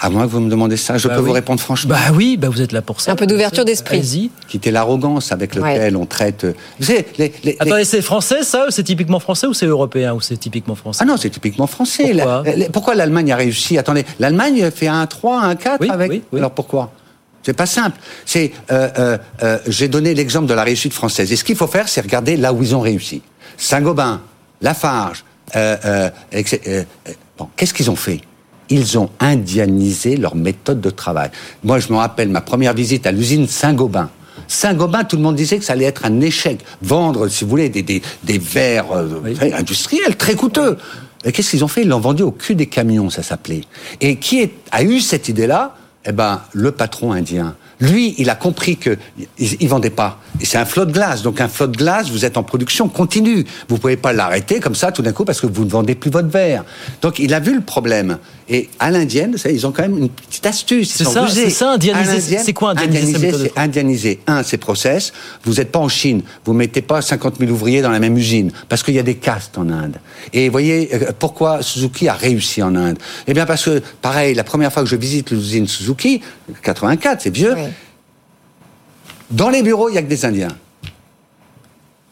À 0.01 0.11
moins 0.11 0.27
que 0.27 0.31
vous 0.31 0.41
me 0.41 0.51
demandez 0.51 0.77
ça, 0.77 0.97
je 0.97 1.09
bah 1.09 1.17
peux 1.17 1.21
vous 1.21 1.33
répondre 1.33 1.61
franchement. 1.61 1.91
Bah 1.91 2.13
oui, 2.15 2.37
bah 2.37 2.49
vous 2.49 2.63
êtes 2.63 2.71
là 2.71 2.83
pour 2.83 3.01
ça. 3.01 3.13
Un 3.13 3.17
peu 3.17 3.27
d'ouverture 3.27 3.65
d'esprit. 3.65 4.31
Quitter 4.49 4.71
l'arrogance 4.71 5.33
avec 5.33 5.57
laquelle 5.57 5.97
on 5.97 6.07
traite. 6.07 6.47
Vous 6.79 6.87
savez, 6.87 7.07
les, 7.19 7.57
Attendez, 7.59 7.85
c'est 7.85 8.03
français 8.03 8.45
ça 8.45 8.67
C'est 8.71 8.85
typiquement 8.85 9.19
français 9.19 9.49
ou 9.49 9.55
c'est 9.55 9.67
européen 9.67 10.15
ou 10.15 10.21
c'est 10.21 10.37
typiquement 10.37 10.77
français? 10.77 11.01
Ah 11.03 11.05
non, 11.05 11.17
c'est 11.17 11.31
typiquement 11.31 11.67
français. 11.67 12.15
Pourquoi, 12.73 12.95
l'Allemagne 12.95 13.33
a 13.33 13.37
réussi? 13.37 13.77
Attendez, 13.77 14.05
l'Allemagne 14.21 14.71
fait 14.71 14.89
un 14.89 15.07
3, 15.07 15.41
un 15.41 15.57
4 15.57 15.91
avec. 15.91 16.23
Alors 16.33 16.53
pourquoi? 16.53 16.93
C'est 17.43 17.55
pas 17.55 17.67
simple. 17.67 17.99
C'est, 18.27 18.53
euh, 18.71 18.89
euh, 18.99 19.19
euh, 19.43 19.59
j'ai 19.67 19.89
donné 19.89 20.13
l'exemple 20.13 20.47
de 20.47 20.55
la 20.55 20.65
réussite 20.65 20.93
française. 20.93 21.33
Et 21.33 21.37
ce 21.37 21.45
qu'il 21.45 21.57
faut 21.57 21.67
faire, 21.67 21.89
c'est 21.89 22.03
regarder 22.03 22.37
là 22.37 22.53
où 22.53 22.63
ils 22.63 22.77
ont 22.77 22.81
réussi. 22.81 23.23
Saint-Gobain, 23.59 24.23
Lafarge, 24.63 25.25
bon, 25.55 27.49
qu'est-ce 27.57 27.75
qu'ils 27.75 27.91
ont 27.91 27.97
fait? 27.97 28.23
Ils 28.71 28.99
ont 28.99 29.11
indianisé 29.21 30.17
leur 30.17 30.35
méthode 30.35 30.81
de 30.81 30.91
travail. 30.91 31.31
Moi, 31.65 31.79
je 31.79 31.93
me 31.93 31.99
rappelle 31.99 32.29
ma 32.29 32.41
première 32.41 32.73
visite 32.73 33.07
à 33.07 33.13
l'usine 33.13 33.47
Saint-Gobain. 33.47 34.11
Saint-Gobain, 34.47 35.05
tout 35.05 35.17
le 35.17 35.23
monde 35.23 35.37
disait 35.37 35.59
que 35.59 35.65
ça 35.65 35.75
allait 35.75 35.85
être 35.85 36.05
un 36.05 36.21
échec. 36.21 36.65
Vendre, 36.81 37.29
si 37.29 37.45
vous 37.45 37.51
voulez, 37.51 37.69
des, 37.69 37.83
des, 37.83 38.01
des 38.25 38.39
verres 38.39 38.87
industriels 39.55 40.17
très 40.17 40.35
coûteux. 40.35 40.79
Et 41.25 41.33
qu'est-ce 41.33 41.51
qu'ils 41.51 41.65
ont 41.65 41.69
fait? 41.69 41.83
Ils 41.83 41.89
l'ont 41.89 41.99
vendu 41.99 42.23
au 42.23 42.31
cul 42.31 42.55
des 42.55 42.67
camions, 42.67 43.11
ça 43.11 43.23
s'appelait. 43.23 43.63
Et 44.01 44.17
qui 44.17 44.51
a 44.71 44.83
eu 44.83 45.01
cette 45.01 45.29
idée-là? 45.29 45.75
Eh 46.05 46.13
ben, 46.13 46.41
le 46.53 46.71
patron 46.71 47.13
indien, 47.13 47.57
lui, 47.81 48.15
il 48.19 48.29
a 48.31 48.35
compris 48.35 48.77
que 48.77 48.97
il, 49.39 49.69
vendait 49.69 49.91
pas. 49.91 50.21
Et 50.41 50.45
c'est 50.45 50.59
un 50.59 50.65
flot 50.65 50.85
de 50.85 50.93
glace. 50.93 51.23
Donc 51.23 51.41
un 51.41 51.49
flot 51.49 51.69
de 51.69 51.77
glace, 51.77 52.11
vous 52.11 52.25
êtes 52.25 52.37
en 52.37 52.43
production 52.43 52.89
continue. 52.89 53.45
Vous 53.69 53.79
pouvez 53.79 53.97
pas 53.97 54.13
l'arrêter 54.13 54.61
comme 54.61 54.75
ça 54.75 54.91
tout 54.91 55.03
d'un 55.03 55.13
coup 55.13 55.25
parce 55.25 55.41
que 55.41 55.47
vous 55.47 55.65
ne 55.65 55.71
vendez 55.71 55.95
plus 55.95 56.11
votre 56.11 56.29
verre. 56.29 56.65
Donc 57.03 57.19
il 57.19 57.33
a 57.35 57.41
vu 57.41 57.55
le 57.55 57.61
problème. 57.61 58.19
Et 58.51 58.71
à 58.79 58.91
l'indienne, 58.91 59.37
ils 59.51 59.67
ont 59.67 59.73
quand 59.73 59.83
même 59.83 59.99
une 59.99 60.09
petite 60.09 60.47
astuce. 60.47 60.91
C'est 60.91 61.05
ça, 61.05 61.27
c'est 61.29 61.51
ça, 61.51 61.73
indianiser. 61.73 62.39
C'est 62.39 62.55
quoi 62.55 62.71
indianiser 62.71 63.33
C'est 63.33 63.59
indianiser. 63.59 64.21
Un, 64.27 64.43
c'est 64.43 64.57
process. 64.57 65.13
Vous 65.45 65.55
n'êtes 65.55 65.71
pas 65.71 65.79
en 65.79 65.89
Chine. 65.89 66.23
Vous 66.47 66.55
mettez 66.55 66.81
pas 66.81 67.03
50 67.03 67.39
000 67.39 67.51
ouvriers 67.51 67.83
dans 67.83 67.91
la 67.91 67.99
même 67.99 68.17
usine. 68.17 68.51
Parce 68.71 68.83
qu'il 68.83 68.95
y 68.95 68.99
a 68.99 69.03
des 69.03 69.17
castes 69.17 69.59
en 69.59 69.69
Inde. 69.69 69.97
Et 70.33 70.47
vous 70.47 70.53
voyez, 70.53 70.89
euh, 70.95 71.13
pourquoi 71.19 71.63
Suzuki 71.63 72.09
a 72.09 72.15
réussi 72.15 72.63
en 72.63 72.75
Inde? 72.75 72.99
Eh 73.27 73.35
bien 73.35 73.45
parce 73.45 73.67
que, 73.67 73.83
pareil, 74.01 74.35
la 74.35 74.45
première 74.45 74.73
fois 74.73 74.83
que 74.83 74.89
je 74.89 74.97
visite 74.97 75.31
l'usine 75.31 75.69
Suzuki, 75.69 76.23
84, 76.63 77.21
c'est 77.21 77.31
vieux, 77.35 77.55
dans 79.31 79.51
les 79.51 79.63
bureaux, 79.63 79.91
il 79.91 79.93
n'y 79.93 79.99
a 79.99 80.03
que 80.03 80.09
des 80.09 80.25
Indiens. 80.25 80.57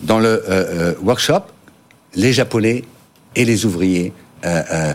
Dans 0.02 0.18
le 0.18 0.28
euh, 0.28 0.42
euh, 0.50 0.94
workshop, 1.02 1.44
les 2.14 2.34
Japonais 2.34 2.84
et 3.34 3.46
les 3.46 3.64
ouvriers 3.64 4.12
euh, 4.46 4.94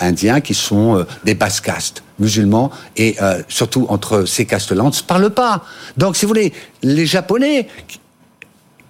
indiens 0.00 0.40
qui 0.40 0.54
sont 0.54 1.04
des 1.24 1.34
basses 1.34 1.60
castes 1.60 2.02
musulmans 2.18 2.70
et 2.96 3.16
surtout 3.48 3.86
entre 3.88 4.24
ces 4.24 4.44
castes-là, 4.44 4.82
on 4.84 4.88
ne 4.88 4.92
se 4.92 5.02
parle 5.02 5.30
pas. 5.30 5.64
Donc, 5.96 6.16
si 6.16 6.24
vous 6.24 6.28
voulez, 6.28 6.52
les 6.82 7.06
Japonais 7.06 7.68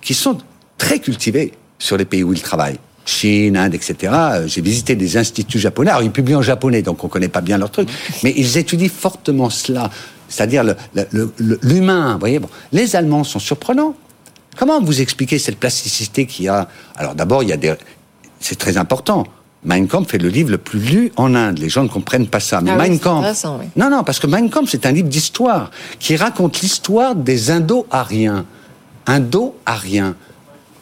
qui 0.00 0.14
sont 0.14 0.38
très 0.78 0.98
cultivés 0.98 1.52
sur 1.78 1.96
les 1.96 2.04
pays 2.04 2.22
où 2.22 2.32
ils 2.32 2.42
travaillent, 2.42 2.78
Chine, 3.04 3.56
Inde, 3.56 3.74
etc. 3.74 4.12
J'ai 4.46 4.60
visité 4.60 4.94
des 4.94 5.16
instituts 5.16 5.58
japonais. 5.58 5.90
Alors, 5.90 6.02
ils 6.02 6.10
publient 6.10 6.36
en 6.36 6.42
japonais, 6.42 6.82
donc 6.82 7.02
on 7.04 7.06
ne 7.06 7.12
connaît 7.12 7.28
pas 7.28 7.40
bien 7.40 7.58
leur 7.58 7.70
truc. 7.70 7.88
Mais 8.22 8.34
ils 8.36 8.58
étudient 8.58 8.88
fortement 8.88 9.50
cela 9.50 9.90
c'est-à-dire 10.28 10.64
l'humain. 11.62 12.12
Vous 12.14 12.20
voyez, 12.20 12.38
bon, 12.38 12.48
les 12.72 12.94
Allemands 12.94 13.24
sont 13.24 13.38
surprenants. 13.38 13.94
Comment 14.56 14.80
vous 14.80 15.00
expliquez 15.00 15.38
cette 15.38 15.58
plasticité 15.58 16.26
qu'il 16.26 16.44
y 16.46 16.48
a? 16.48 16.68
Alors 16.96 17.14
d'abord, 17.14 17.42
il 17.42 17.48
y 17.48 17.52
a 17.52 17.56
des, 17.56 17.74
c'est 18.40 18.58
très 18.58 18.76
important. 18.76 19.24
Mein 19.64 19.88
Kampf 19.88 20.14
est 20.14 20.18
le 20.18 20.28
livre 20.28 20.50
le 20.50 20.58
plus 20.58 20.78
lu 20.78 21.12
en 21.16 21.34
Inde. 21.34 21.58
Les 21.58 21.68
gens 21.68 21.82
ne 21.82 21.88
comprennent 21.88 22.28
pas 22.28 22.40
ça. 22.40 22.60
Mais 22.60 22.70
ah 22.70 22.76
Mein 22.76 22.98
Kampf. 22.98 23.44
Non, 23.76 23.90
non, 23.90 24.04
parce 24.04 24.18
que 24.18 24.26
Mein 24.26 24.48
Kampf, 24.50 24.70
c'est 24.70 24.86
un 24.86 24.92
livre 24.92 25.08
d'histoire 25.08 25.70
qui 25.98 26.16
raconte 26.16 26.60
l'histoire 26.60 27.14
des 27.14 27.50
Indo-Ariens. 27.50 28.44
Indo-Ariens. 29.06 30.14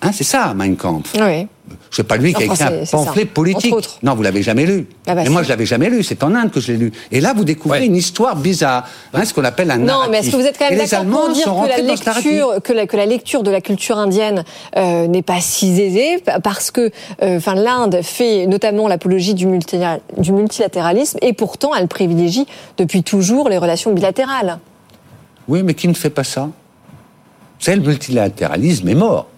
Hein, 0.03 0.11
c'est 0.13 0.25
ça, 0.25 0.53
Mein 0.55 0.77
Kampf. 0.77 1.13
Oui. 1.19 1.49
C'est 1.91 2.05
pas 2.05 2.17
lui 2.17 2.33
qui 2.35 2.43
a 2.43 2.47
écrit 2.47 2.63
un 2.63 2.85
pamphlet 2.91 3.25
politique. 3.25 3.75
Non, 4.03 4.15
vous 4.15 4.23
l'avez 4.23 4.43
jamais 4.43 4.67
lu. 4.67 4.87
Ah 5.07 5.15
bah 5.15 5.25
et 5.25 5.29
moi, 5.29 5.43
je 5.43 5.49
l'avais 5.49 5.67
jamais 5.67 5.89
lu. 5.89 6.03
C'est 6.03 6.23
en 6.23 6.35
Inde 6.35 6.51
que 6.51 6.61
je 6.61 6.73
l'ai 6.73 6.79
lu. 6.79 6.93
Et 7.11 7.21
là, 7.21 7.33
vous 7.35 7.45
découvrez 7.45 7.85
une 7.87 7.97
histoire 7.97 8.37
bizarre, 8.37 8.87
hein, 9.15 9.25
ce 9.25 9.33
qu'on 9.33 9.45
appelle 9.45 9.71
un 9.71 9.79
Non, 9.79 10.03
mais 10.11 10.19
est-ce 10.19 10.31
que 10.31 10.37
vous 10.37 10.47
êtes 10.47 10.59
quand 10.59 10.69
même 10.69 10.79
d'accord 10.79 11.05
pour 11.05 11.33
dire 11.33 11.45
que 11.45 11.69
la, 11.69 11.79
lecture, 11.79 12.63
que, 12.63 12.73
la, 12.73 12.87
que 12.87 12.97
la 12.97 13.07
lecture 13.07 13.43
de 13.43 13.51
la 13.51 13.61
culture 13.61 13.99
indienne 13.99 14.45
euh, 14.77 15.07
n'est 15.07 15.23
pas 15.23 15.41
si 15.41 15.81
aisée 15.81 16.23
parce 16.43 16.71
que, 16.71 16.91
euh, 17.23 17.39
enfin, 17.39 17.55
l'Inde 17.55 18.01
fait 18.03 18.47
notamment 18.47 18.89
l'apologie 18.89 19.35
du, 19.35 19.47
du 20.19 20.33
multilatéralisme 20.33 21.19
et 21.23 21.33
pourtant, 21.33 21.75
elle 21.75 21.89
privilégie 21.89 22.47
depuis 22.77 23.03
toujours 23.03 23.49
les 23.49 23.59
relations 23.59 23.93
bilatérales. 23.93 24.59
Oui, 25.49 25.63
mais 25.63 25.75
qui 25.75 25.89
ne 25.89 25.95
fait 25.95 26.11
pas 26.11 26.25
ça? 26.25 26.51
C'est 27.59 27.77
le 27.77 27.83
multilatéralisme 27.83 28.89
est 28.89 28.95
mort. 28.95 29.29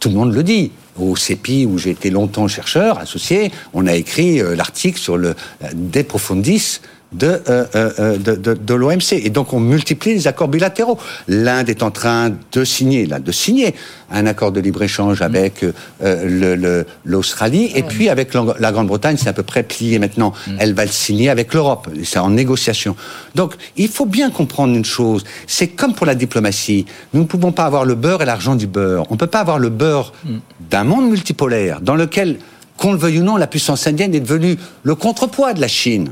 Tout 0.00 0.08
le 0.08 0.14
monde 0.14 0.32
le 0.32 0.42
dit 0.42 0.72
au 0.98 1.16
CEPI, 1.16 1.66
où 1.66 1.78
j'ai 1.78 1.90
été 1.90 2.10
longtemps 2.10 2.48
chercheur 2.48 2.98
associé, 2.98 3.50
on 3.72 3.86
a 3.86 3.94
écrit 3.94 4.40
euh, 4.40 4.54
l'article 4.54 4.98
sur 4.98 5.16
le 5.16 5.30
euh, 5.30 5.68
De 5.72 6.02
Profundis 6.02 6.80
de, 7.14 7.40
euh, 7.48 7.64
euh, 7.74 8.18
de, 8.18 8.34
de, 8.34 8.54
de 8.54 8.74
l'OMC. 8.74 9.12
Et 9.12 9.30
donc 9.30 9.52
on 9.52 9.60
multiplie 9.60 10.14
les 10.14 10.26
accords 10.26 10.48
bilatéraux. 10.48 10.98
L'Inde 11.28 11.68
est 11.68 11.82
en 11.82 11.90
train 11.90 12.32
de 12.52 12.64
signer, 12.64 13.06
là, 13.06 13.18
de 13.18 13.32
signer 13.32 13.74
un 14.10 14.26
accord 14.26 14.52
de 14.52 14.60
libre-échange 14.60 15.22
avec 15.22 15.64
euh, 16.02 16.84
l'Australie. 17.04 17.70
Et 17.74 17.82
puis 17.82 18.08
avec 18.08 18.34
la 18.34 18.72
Grande-Bretagne, 18.72 19.16
c'est 19.18 19.28
à 19.28 19.32
peu 19.32 19.42
près 19.42 19.62
plié 19.62 19.98
maintenant. 19.98 20.32
Mm. 20.46 20.56
Elle 20.58 20.74
va 20.74 20.84
le 20.84 20.90
signer 20.90 21.30
avec 21.30 21.54
l'Europe. 21.54 21.88
C'est 22.04 22.18
en 22.18 22.30
négociation. 22.30 22.96
Donc 23.34 23.54
il 23.76 23.88
faut 23.88 24.06
bien 24.06 24.30
comprendre 24.30 24.74
une 24.74 24.84
chose. 24.84 25.24
C'est 25.46 25.68
comme 25.68 25.94
pour 25.94 26.06
la 26.06 26.14
diplomatie. 26.14 26.86
Nous 27.12 27.22
ne 27.22 27.26
pouvons 27.26 27.52
pas 27.52 27.64
avoir 27.64 27.84
le 27.84 27.94
beurre 27.94 28.22
et 28.22 28.26
l'argent 28.26 28.56
du 28.56 28.66
beurre. 28.66 29.06
On 29.10 29.14
ne 29.14 29.18
peut 29.18 29.26
pas 29.26 29.40
avoir 29.40 29.58
le 29.58 29.68
beurre 29.68 30.12
mm. 30.24 30.36
d'un 30.70 30.84
monde 30.84 31.08
multipolaire 31.08 31.80
dans 31.80 31.96
lequel 31.96 32.38
qu'on 32.76 32.92
le 32.92 32.98
veuille 32.98 33.20
ou 33.20 33.22
non, 33.22 33.36
la 33.36 33.46
puissance 33.46 33.86
indienne 33.86 34.14
est 34.14 34.20
devenue 34.20 34.56
le 34.82 34.94
contrepoids 34.96 35.54
de 35.54 35.60
la 35.60 35.68
Chine. 35.68 36.10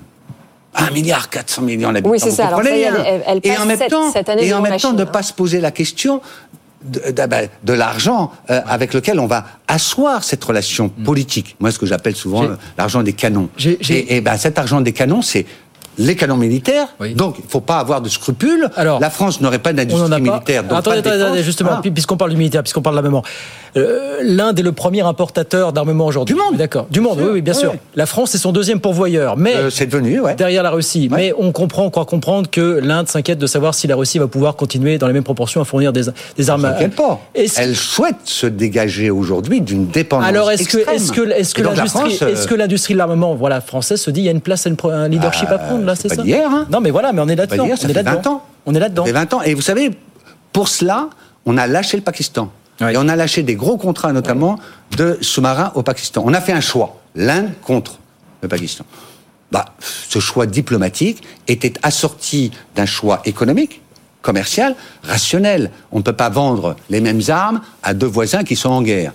1 0.74 0.90
milliard 0.90 1.28
400 1.28 1.62
millions 1.62 1.92
d'habitants. 1.92 2.10
Oui, 2.10 2.20
c'est 2.20 2.30
ça. 2.30 2.48
Alors, 2.48 2.62
et 2.64 3.56
en 3.58 3.66
même 3.66 3.78
temps, 3.78 4.12
et 4.38 4.54
en 4.54 4.60
même 4.60 4.78
temps, 4.78 4.92
ne 4.92 5.04
pas 5.04 5.22
se 5.22 5.32
poser 5.32 5.60
la 5.60 5.70
question 5.70 6.20
de, 6.84 7.26
ben, 7.26 7.48
de, 7.62 7.72
l'argent 7.72 8.32
euh, 8.50 8.60
avec 8.66 8.92
lequel 8.92 9.20
on 9.20 9.26
va 9.26 9.44
asseoir 9.68 10.24
cette 10.24 10.42
relation 10.42 10.90
mm. 10.96 11.04
politique. 11.04 11.56
Moi, 11.60 11.70
ce 11.70 11.78
que 11.78 11.86
j'appelle 11.86 12.16
souvent 12.16 12.44
l'argent 12.76 13.02
des 13.02 13.12
canons. 13.12 13.48
Et, 13.64 14.16
et 14.16 14.20
ben, 14.20 14.36
cet 14.36 14.58
argent 14.58 14.80
des 14.80 14.92
canons, 14.92 15.22
c'est 15.22 15.46
les 15.98 16.16
canons 16.16 16.36
militaires. 16.36 16.88
Donc, 17.14 17.36
il 17.38 17.44
ne 17.44 17.50
faut 17.50 17.60
pas 17.60 17.78
avoir 17.78 18.00
de 18.00 18.08
scrupules. 18.08 18.68
Alors, 18.76 19.00
la 19.00 19.10
France 19.10 19.40
n'aurait 19.40 19.58
pas 19.58 19.72
d'industrie 19.72 20.20
militaire. 20.20 20.64
attendez, 20.70 20.98
attendez, 20.98 21.42
justement, 21.42 21.80
puisqu'on 21.80 22.16
parle 22.16 22.30
du 22.30 22.36
militaire, 22.36 22.62
puisqu'on 22.62 22.82
parle 22.82 22.96
de 22.96 23.00
la 23.00 23.08
mémoire. 23.08 23.24
Euh, 23.76 24.18
L'Inde 24.22 24.58
est 24.58 24.62
le 24.62 24.72
premier 24.72 25.00
importateur 25.00 25.72
d'armement 25.72 26.06
aujourd'hui. 26.06 26.34
Du 26.34 26.40
monde. 26.40 26.56
D'accord. 26.56 26.86
Du 26.90 27.00
monde, 27.00 27.18
oui, 27.20 27.30
oui, 27.32 27.42
bien 27.42 27.54
sûr. 27.54 27.74
La 27.94 28.06
France 28.06 28.34
est 28.34 28.38
son 28.38 28.52
deuxième 28.52 28.80
pourvoyeur, 28.80 29.36
mais 29.36 29.54
euh, 29.54 29.70
c'est 29.70 29.86
devenu, 29.86 30.20
ouais. 30.20 30.34
derrière 30.34 30.62
la 30.62 30.70
Russie. 30.70 31.08
Mais 31.10 31.32
on 31.38 31.52
comprend, 31.52 31.84
on 31.84 31.90
croit 31.90 32.04
comprendre 32.04 32.50
que 32.50 32.80
l'Inde 32.82 33.08
s'inquiète 33.08 33.38
de 33.38 33.46
savoir 33.46 33.74
si 33.74 33.86
la 33.86 33.96
Russie 33.96 34.18
va 34.18 34.28
pouvoir 34.28 34.56
continuer 34.56 34.98
dans 34.98 35.06
les 35.06 35.12
mêmes 35.12 35.24
proportions 35.24 35.60
à 35.60 35.64
fournir 35.64 35.92
des, 35.92 36.02
des 36.36 36.50
armes. 36.50 36.70
Elle 36.78 36.90
pas. 36.90 37.20
Elle 37.34 37.76
souhaite 37.76 38.16
se 38.24 38.46
dégager 38.46 39.10
aujourd'hui 39.10 39.60
d'une 39.60 39.86
dépendance 39.86 40.28
Alors 40.28 40.50
est-ce 40.50 40.68
que 40.68 40.78
est-ce 40.90 41.12
que 41.12 41.30
est-ce 41.30 41.54
que 41.54 41.62
l'industrie 41.62 42.14
est-ce 42.14 42.46
que 42.46 42.54
l'industrie 42.54 42.94
de 42.94 42.98
l'armement 42.98 43.34
voilà 43.34 43.60
française 43.60 44.00
se 44.00 44.10
dit 44.10 44.20
il 44.20 44.24
y 44.24 44.28
a 44.28 44.32
une 44.32 44.40
place 44.40 44.66
un 44.66 45.08
leadership 45.08 45.48
à 45.50 45.58
prendre 45.58 45.81
là, 45.84 45.94
c'est 45.94 46.08
ça 46.08 46.22
hier, 46.22 46.50
hein. 46.50 46.66
Non 46.70 46.80
mais 46.80 46.90
voilà, 46.90 47.12
mais 47.12 47.20
on 47.20 47.28
est 47.28 47.36
là-dedans. 47.36 47.64
On 47.64 47.88
est 47.88 47.92
là-dedans. 47.92 48.42
On 48.66 48.74
est 48.74 48.80
là-dedans. 48.80 49.04
20 49.04 49.34
ans. 49.34 49.42
Et 49.42 49.54
vous 49.54 49.62
savez, 49.62 49.90
pour 50.52 50.68
cela, 50.68 51.08
on 51.46 51.56
a 51.56 51.66
lâché 51.66 51.96
le 51.96 52.02
Pakistan. 52.02 52.50
Et 52.80 52.96
on 52.96 53.08
a 53.08 53.16
lâché 53.16 53.42
des 53.42 53.54
gros 53.54 53.76
contrats, 53.76 54.12
notamment 54.12 54.58
de 54.96 55.18
sous-marins 55.20 55.72
au 55.74 55.82
Pakistan. 55.82 56.22
On 56.24 56.34
a 56.34 56.40
fait 56.40 56.52
un 56.52 56.60
choix, 56.60 57.00
l'Inde 57.14 57.50
contre 57.62 57.98
le 58.40 58.48
Pakistan. 58.48 58.84
Bah, 59.52 59.66
ce 59.80 60.18
choix 60.18 60.46
diplomatique 60.46 61.22
était 61.46 61.74
assorti 61.82 62.50
d'un 62.74 62.86
choix 62.86 63.20
économique, 63.24 63.82
commercial, 64.22 64.74
rationnel. 65.02 65.70
On 65.92 65.98
ne 65.98 66.02
peut 66.02 66.14
pas 66.14 66.30
vendre 66.30 66.76
les 66.88 67.00
mêmes 67.00 67.20
armes 67.28 67.60
à 67.82 67.94
deux 67.94 68.06
voisins 68.06 68.44
qui 68.44 68.56
sont 68.56 68.70
en 68.70 68.82
guerre. 68.82 69.12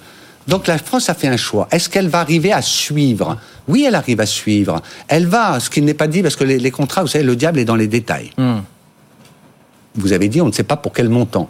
Donc 0.47 0.67
la 0.67 0.77
France 0.77 1.09
a 1.09 1.13
fait 1.13 1.27
un 1.27 1.37
choix. 1.37 1.67
Est-ce 1.71 1.89
qu'elle 1.89 2.07
va 2.07 2.19
arriver 2.19 2.53
à 2.53 2.61
suivre? 2.61 3.37
Oui, 3.67 3.85
elle 3.87 3.95
arrive 3.95 4.21
à 4.21 4.25
suivre. 4.25 4.81
Elle 5.07 5.27
va, 5.27 5.59
ce 5.59 5.69
qui 5.69 5.81
n'est 5.81 5.93
pas 5.93 6.07
dit, 6.07 6.21
parce 6.21 6.35
que 6.35 6.45
les, 6.45 6.71
contrats, 6.71 7.01
vous 7.01 7.07
savez, 7.07 7.23
le 7.23 7.35
diable 7.35 7.59
est 7.59 7.65
dans 7.65 7.75
les 7.75 7.87
détails. 7.87 8.31
Hmm. 8.37 8.59
Vous 9.95 10.13
avez 10.13 10.29
dit, 10.29 10.41
on 10.41 10.47
ne 10.47 10.51
sait 10.51 10.63
pas 10.63 10.77
pour 10.77 10.93
quel 10.93 11.09
montant. 11.09 11.49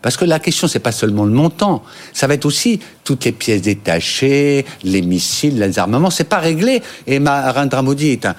Parce 0.00 0.16
que 0.16 0.24
la 0.24 0.38
question, 0.38 0.66
c'est 0.66 0.78
pas 0.78 0.92
seulement 0.92 1.24
le 1.24 1.32
montant, 1.32 1.82
ça 2.14 2.26
va 2.26 2.32
être 2.32 2.46
aussi 2.46 2.80
toutes 3.04 3.26
les 3.26 3.32
pièces 3.32 3.60
détachées, 3.60 4.64
les 4.82 5.02
missiles, 5.02 5.58
les 5.58 5.78
armements. 5.78 6.08
C'est 6.08 6.24
pas 6.24 6.38
réglé. 6.38 6.82
Et 7.06 7.18
Narendra 7.18 7.82
Modi 7.82 8.12
est 8.12 8.24
un, 8.24 8.34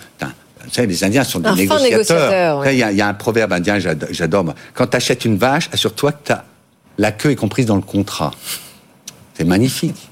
vous 0.63 0.71
savez, 0.71 0.87
les 0.87 1.03
Indiens 1.03 1.23
sont 1.23 1.39
des 1.39 1.51
négociateurs. 1.51 2.67
Il 2.69 2.77
y, 2.77 3.01
a 3.01 3.07
un 3.07 3.13
proverbe 3.13 3.53
indien, 3.53 3.77
j'adore. 3.79 4.53
Quand 4.73 4.87
tu 4.87 4.97
achètes 4.97 5.25
une 5.25 5.37
vache, 5.37 5.69
assure-toi 5.71 6.11
que 6.13 6.33
la 6.97 7.11
queue 7.11 7.31
est 7.31 7.35
comprise 7.35 7.65
dans 7.65 7.75
le 7.75 7.81
contrat. 7.81 8.31
C'est 9.41 9.47
magnifique. 9.47 10.07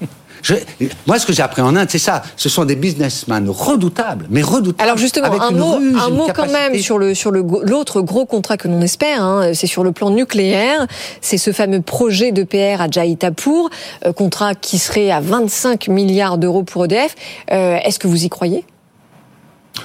moi, 1.06 1.20
ce 1.20 1.24
que 1.24 1.32
j'ai 1.32 1.42
appris 1.42 1.62
en 1.62 1.76
Inde, 1.76 1.86
c'est 1.88 2.00
ça. 2.00 2.20
Ce 2.36 2.48
sont 2.48 2.64
des 2.64 2.74
businessmen 2.74 3.48
redoutables, 3.48 4.26
mais 4.28 4.42
redoutables. 4.42 4.82
Alors 4.82 4.98
justement, 4.98 5.40
un 5.40 5.52
mot, 5.52 5.76
un 5.76 6.10
mot 6.10 6.26
quand 6.34 6.50
même 6.50 6.76
sur 6.80 6.98
le 6.98 7.14
sur 7.14 7.30
le 7.30 7.44
l'autre 7.62 8.00
gros 8.00 8.26
contrat 8.26 8.56
que 8.56 8.66
l'on 8.66 8.80
espère. 8.80 9.22
Hein, 9.22 9.52
c'est 9.54 9.68
sur 9.68 9.84
le 9.84 9.92
plan 9.92 10.10
nucléaire. 10.10 10.88
C'est 11.20 11.38
ce 11.38 11.52
fameux 11.52 11.80
projet 11.80 12.32
de 12.32 12.42
PR 12.42 12.80
à 12.80 12.90
Jaitapour, 12.90 13.70
euh, 14.04 14.12
contrat 14.12 14.56
qui 14.56 14.78
serait 14.78 15.12
à 15.12 15.20
25 15.20 15.86
milliards 15.86 16.36
d'euros 16.36 16.64
pour 16.64 16.86
EDF. 16.86 17.14
Euh, 17.52 17.76
est-ce 17.84 18.00
que 18.00 18.08
vous 18.08 18.24
y 18.24 18.28
croyez? 18.30 18.64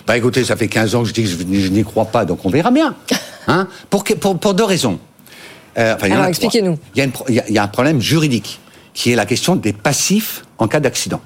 Bah 0.08 0.18
écoutez, 0.18 0.44
ça 0.44 0.56
fait 0.56 0.70
15 0.70 0.96
ans 0.96 1.04
que 1.04 1.10
je 1.10 1.14
dis 1.14 1.22
que 1.22 1.30
je, 1.30 1.70
n'y 1.70 1.84
crois 1.84 2.06
pas, 2.06 2.26
donc 2.26 2.44
on 2.46 2.50
verra 2.50 2.72
bien. 2.72 2.96
Hein 3.48 3.68
pour, 3.92 4.04
pour, 4.04 4.40
pour 4.40 4.56
deux 4.56 4.64
raisons. 4.64 4.98
Euh, 5.78 5.96
Alors 6.02 6.26
expliquez-nous. 6.26 6.80
Il, 6.96 7.12
il 7.30 7.54
y 7.54 7.60
a 7.60 7.64
un 7.64 7.68
problème 7.68 8.02
juridique 8.02 8.60
qui 8.96 9.12
est 9.12 9.16
la 9.16 9.28
question 9.28 9.56
des 9.56 9.74
passifs 9.74 10.44
en 10.58 10.68
cas 10.68 10.80
d'accident. 10.80 11.22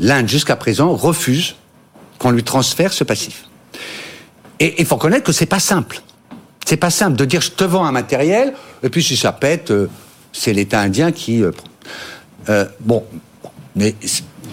L'Inde, 0.00 0.28
jusqu'à 0.28 0.56
présent, 0.56 0.96
refuse 0.96 1.54
qu'on 2.18 2.32
lui 2.32 2.42
transfère 2.42 2.92
ce 2.92 3.04
passif. 3.04 3.44
Et 4.58 4.74
il 4.78 4.86
faut 4.86 4.96
reconnaître 4.96 5.24
que 5.24 5.32
c'est 5.32 5.46
pas 5.46 5.60
simple. 5.60 6.00
C'est 6.64 6.78
pas 6.78 6.90
simple 6.90 7.16
de 7.16 7.24
dire 7.24 7.42
je 7.42 7.50
te 7.50 7.64
vends 7.64 7.84
un 7.84 7.92
matériel 7.92 8.54
et 8.82 8.88
puis 8.88 9.02
si 9.02 9.16
ça 9.16 9.32
pète, 9.32 9.70
euh, 9.70 9.88
c'est 10.32 10.52
l'État 10.52 10.80
indien 10.80 11.12
qui. 11.12 11.42
Euh, 11.42 11.52
euh, 12.48 12.64
bon, 12.80 13.04
mais 13.76 13.94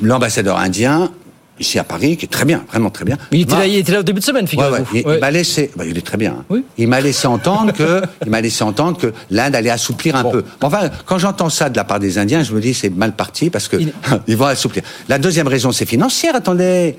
l'ambassadeur 0.02 0.58
indien 0.58 1.12
ici 1.62 1.80
à 1.80 1.84
Paris, 1.84 2.18
qui 2.18 2.26
est 2.26 2.30
très 2.30 2.46
bien, 2.46 2.64
vraiment 2.70 2.90
très 2.90 3.06
bien. 3.06 3.18
il, 3.32 3.42
était 3.42 3.56
là, 3.56 3.66
il 3.66 3.78
était 3.78 3.94
là 3.94 4.00
au 4.02 4.04
début 4.04 4.20
de 4.20 4.26
semaine, 4.26 4.48
figurez-vous. 4.48 4.86
il, 4.94 5.20
m'a 5.20 5.32
laissé, 5.32 5.72
bah, 5.76 5.86
il 5.86 5.98
est 5.98 6.06
très 6.06 6.18
bien. 6.18 6.38
Hein. 6.40 6.46
Oui. 6.50 6.64
Il 6.78 6.88
m'a 6.88 7.00
laissé 7.00 7.28
entendre 7.28 7.72
que, 7.74 8.02
il 8.26 8.32
m'a 8.32 8.42
laissé 8.42 8.64
entendre 8.64 8.98
que 8.98 9.14
l'Inde 9.30 9.56
allait 9.56 9.70
assouplir 9.70 10.16
un 10.16 10.24
peu. 10.26 10.44
Enfin, 10.62 10.90
quand 11.06 11.18
j'entends 11.18 11.50
ça 11.50 11.70
de 11.70 11.78
la 11.78 11.84
part 11.84 12.00
des 12.00 12.18
Indiens, 12.18 12.44
je 12.44 12.54
me 12.54 12.60
dis 12.60 12.74
c'est 12.74 12.90
mal 12.90 13.16
parti 13.16 13.50
parce 13.50 13.68
que 13.68 13.78
ils 14.28 14.38
vont 14.38 14.46
assouplir. 14.46 14.84
La 15.08 15.18
deuxième 15.18 15.48
raison, 15.48 15.72
c'est 15.72 15.86
financière. 15.86 16.36
Attendez. 16.36 16.98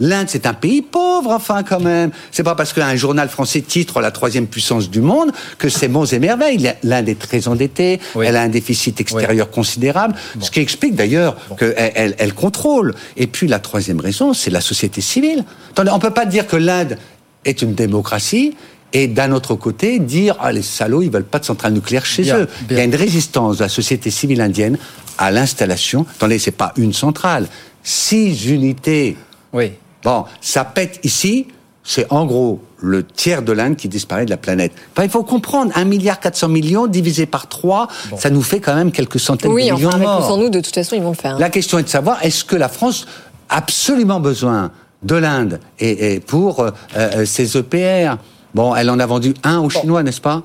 L'Inde, 0.00 0.26
c'est 0.28 0.46
un 0.46 0.54
pays 0.54 0.82
pauvre, 0.82 1.30
enfin, 1.30 1.62
quand 1.62 1.78
même. 1.78 2.10
C'est 2.32 2.42
pas 2.42 2.54
parce 2.54 2.72
qu'un 2.72 2.96
journal 2.96 3.28
français 3.28 3.60
titre 3.60 4.00
la 4.00 4.10
troisième 4.10 4.46
puissance 4.46 4.90
du 4.90 5.00
monde 5.00 5.30
que 5.58 5.68
c'est 5.68 5.88
bons 5.88 6.12
et 6.12 6.18
merveilles. 6.18 6.72
L'Inde 6.82 7.08
est 7.08 7.18
très 7.18 7.46
endettée, 7.46 8.00
elle 8.20 8.36
a 8.36 8.42
un 8.42 8.48
déficit 8.48 9.00
extérieur 9.00 9.50
considérable, 9.50 10.14
ce 10.40 10.50
qui 10.50 10.60
explique 10.60 10.94
d'ailleurs 10.94 11.36
qu'elle 11.58 12.14
elle, 12.18 12.34
contrôle. 12.34 12.94
Et 13.16 13.26
puis 13.26 13.46
la 13.46 13.58
troisième 13.58 14.00
raison, 14.00 14.32
c'est 14.32 14.50
la 14.50 14.60
société 14.60 15.00
civile. 15.00 15.44
Attendez, 15.70 15.90
on 15.92 15.98
peut 15.98 16.10
pas 16.10 16.26
dire 16.26 16.46
que 16.46 16.56
l'Inde 16.56 16.98
est 17.44 17.62
une 17.62 17.74
démocratie 17.74 18.56
et 18.92 19.08
d'un 19.08 19.32
autre 19.32 19.54
côté 19.54 19.98
dire 19.98 20.36
ah 20.40 20.52
les 20.52 20.62
salauds 20.62 21.02
ils 21.02 21.10
veulent 21.10 21.24
pas 21.24 21.38
de 21.38 21.44
centrale 21.44 21.72
nucléaire 21.72 22.04
chez 22.04 22.30
eux. 22.32 22.48
Il 22.70 22.76
y 22.76 22.80
a 22.80 22.84
une 22.84 22.94
résistance 22.94 23.58
de 23.58 23.62
la 23.62 23.68
société 23.68 24.10
civile 24.10 24.40
indienne 24.40 24.78
à 25.18 25.30
l'installation. 25.30 26.06
Attendez, 26.16 26.38
c'est 26.38 26.50
pas 26.50 26.72
une 26.76 26.92
centrale, 26.92 27.46
six 27.82 28.46
unités. 28.46 29.16
Oui. 29.52 29.72
Bon, 30.04 30.24
ça 30.40 30.64
pète 30.64 31.00
ici, 31.04 31.46
c'est 31.84 32.06
en 32.10 32.26
gros 32.26 32.60
le 32.78 33.04
tiers 33.04 33.42
de 33.42 33.52
l'Inde 33.52 33.76
qui 33.76 33.88
disparaît 33.88 34.24
de 34.24 34.30
la 34.30 34.36
planète. 34.36 34.72
Enfin, 34.92 35.04
il 35.04 35.10
faut 35.10 35.22
comprendre, 35.22 35.72
1 35.74 35.84
milliard 35.84 36.18
400 36.18 36.48
millions 36.48 36.86
divisé 36.86 37.26
par 37.26 37.46
3, 37.46 37.88
ça 38.18 38.30
nous 38.30 38.42
fait 38.42 38.60
quand 38.60 38.74
même 38.74 38.90
quelques 38.90 39.20
centaines 39.20 39.50
de 39.50 39.56
millions 39.56 39.76
de 39.76 39.82
morts. 39.82 40.20
Oui, 40.20 40.26
sans 40.26 40.36
nous, 40.36 40.48
de 40.48 40.60
toute 40.60 40.74
façon, 40.74 40.96
ils 40.96 41.02
vont 41.02 41.10
le 41.10 41.16
faire. 41.16 41.38
La 41.38 41.50
question 41.50 41.78
est 41.78 41.84
de 41.84 41.88
savoir, 41.88 42.24
est-ce 42.24 42.44
que 42.44 42.56
la 42.56 42.68
France 42.68 43.06
a 43.48 43.58
absolument 43.58 44.20
besoin 44.20 44.72
de 45.02 45.14
l'Inde 45.14 45.60
et, 45.78 46.20
pour 46.20 46.60
euh, 46.60 46.70
euh, 46.96 47.24
ses 47.24 47.56
EPR 47.56 48.16
Bon, 48.54 48.74
elle 48.74 48.90
en 48.90 48.98
a 48.98 49.06
vendu 49.06 49.34
un 49.44 49.60
aux 49.60 49.70
Chinois, 49.70 50.02
n'est-ce 50.02 50.20
pas? 50.20 50.42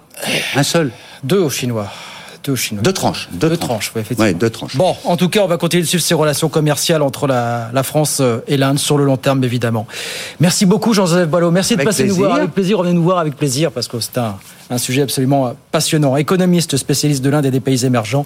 Un 0.56 0.64
seul 0.64 0.92
Deux 1.24 1.40
aux 1.40 1.50
Chinois. 1.50 1.88
Deux 2.82 2.94
tranches. 2.94 3.30
Deux, 3.32 3.56
tranches, 3.58 3.92
oui, 3.96 4.02
effectivement. 4.02 4.38
deux 4.38 4.50
tranches. 4.50 4.76
Bon, 4.78 4.96
en 5.04 5.18
tout 5.18 5.30
cas, 5.30 5.42
on 5.42 5.48
va 5.48 5.58
continuer 5.58 5.84
de 5.84 5.88
suivre 5.88 6.04
ces 6.04 6.14
relations 6.14 6.50
commerciales 6.50 7.02
entre 7.02 7.28
la, 7.28 7.84
France 7.84 8.20
euh, 8.22 8.40
et 8.48 8.58
l'Inde 8.58 8.80
sur 8.80 8.98
le 8.98 9.06
long 9.06 9.18
terme, 9.18 9.44
évidemment. 9.44 9.88
Merci 10.40 10.66
beaucoup, 10.66 10.94
Jean-Joseph 10.94 11.30
Ballot. 11.30 11.52
Merci 11.52 11.76
de 11.76 11.84
passer 11.84 12.06
nous 12.06 12.16
voir 12.16 12.36
avec 12.36 12.52
plaisir. 12.52 12.78
Revenez 12.78 12.94
nous 12.94 13.04
voir 13.04 13.20
avec 13.20 13.36
plaisir 13.36 13.72
parce 13.72 13.88
que 13.88 14.00
c'est 14.00 14.18
un, 14.18 14.36
un 14.70 14.78
sujet 14.78 15.02
absolument 15.02 15.54
passionnant. 15.72 16.18
Économiste, 16.18 16.78
spécialiste 16.78 17.24
de 17.24 17.30
l'Inde 17.30 17.46
et 17.46 17.52
des 17.52 17.60
pays 17.60 17.86
émergents 17.86 18.26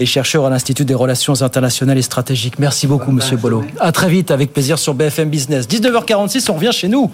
et 0.00 0.06
chercheur 0.06 0.46
à 0.46 0.50
l'Institut 0.50 0.84
des 0.84 0.94
relations 0.94 1.42
internationales 1.42 1.98
et 1.98 2.02
stratégiques. 2.02 2.58
Merci 2.58 2.86
beaucoup, 2.86 3.10
Monsieur 3.10 3.36
Bolo. 3.36 3.64
À 3.80 3.92
très 3.92 4.08
vite, 4.08 4.30
avec 4.30 4.52
plaisir 4.52 4.78
sur 4.78 4.94
BFM 4.94 5.28
Business. 5.28 5.68
19h46, 5.68 6.50
on 6.50 6.54
revient 6.54 6.72
chez 6.72 6.88
nous. 6.88 7.10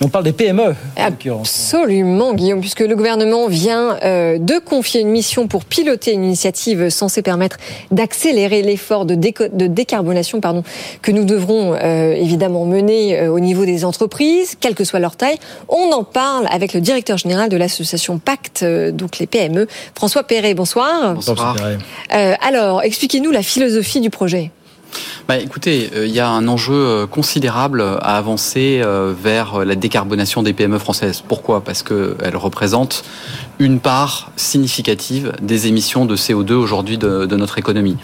on 0.00 0.08
parle 0.08 0.24
des 0.24 0.32
PME. 0.32 0.74
Absolument, 0.96 2.34
Guillaume, 2.34 2.60
puisque 2.60 2.80
le 2.80 2.96
gouvernement 2.96 3.48
vient 3.48 3.96
euh, 4.02 4.38
de 4.38 4.58
confier 4.58 5.00
une 5.00 5.10
mission 5.10 5.46
pour 5.46 5.64
piloter 5.80 6.12
une 6.12 6.24
initiative 6.24 6.90
censée 6.90 7.22
permettre 7.22 7.56
d'accélérer 7.90 8.60
l'effort 8.60 9.06
de, 9.06 9.14
de, 9.14 9.66
décarbonation 9.66 10.42
pardon, 10.42 10.62
que 11.00 11.10
nous 11.10 11.24
devrons 11.24 11.72
euh, 11.72 12.12
évidemment 12.12 12.66
mener 12.66 13.18
euh, 13.18 13.32
au 13.32 13.40
niveau 13.40 13.64
des 13.64 13.86
entreprises, 13.86 14.56
quelle 14.60 14.74
que 14.74 14.84
soit 14.84 14.98
leur 14.98 15.16
taille. 15.16 15.38
On 15.68 15.90
en 15.92 16.04
parle 16.04 16.46
avec 16.50 16.74
le 16.74 16.82
directeur 16.82 17.16
général 17.16 17.48
de 17.48 17.56
l'association 17.56 18.18
Pacte, 18.18 18.62
euh, 18.62 18.90
donc 18.92 19.18
les 19.18 19.26
PME. 19.26 19.68
François 19.94 20.22
Perret, 20.22 20.52
bonsoir. 20.52 21.14
Bonsoir. 21.14 21.56
Euh, 22.12 22.34
alors, 22.46 22.82
expliquez-nous 22.82 23.30
la 23.30 23.42
philosophie 23.42 24.02
du 24.02 24.10
projet. 24.10 24.50
Bah, 25.28 25.38
écoutez, 25.38 25.88
euh, 25.94 26.06
il 26.06 26.12
y 26.12 26.20
a 26.20 26.28
un 26.28 26.46
enjeu 26.46 27.06
considérable 27.06 27.80
à 27.80 28.18
avancer 28.18 28.82
vers 29.22 29.64
la 29.64 29.76
décarbonation 29.76 30.42
des 30.42 30.52
PME 30.52 30.78
françaises. 30.78 31.22
Pourquoi? 31.26 31.62
Parce 31.64 31.82
qu'elles 31.82 32.36
représentent 32.36 33.02
une 33.60 33.78
part 33.78 34.32
significative 34.36 35.34
des 35.42 35.66
émissions 35.66 36.06
de 36.06 36.16
CO2 36.16 36.54
aujourd'hui 36.54 36.96
de, 36.96 37.26
notre 37.36 37.58
économie. 37.58 37.98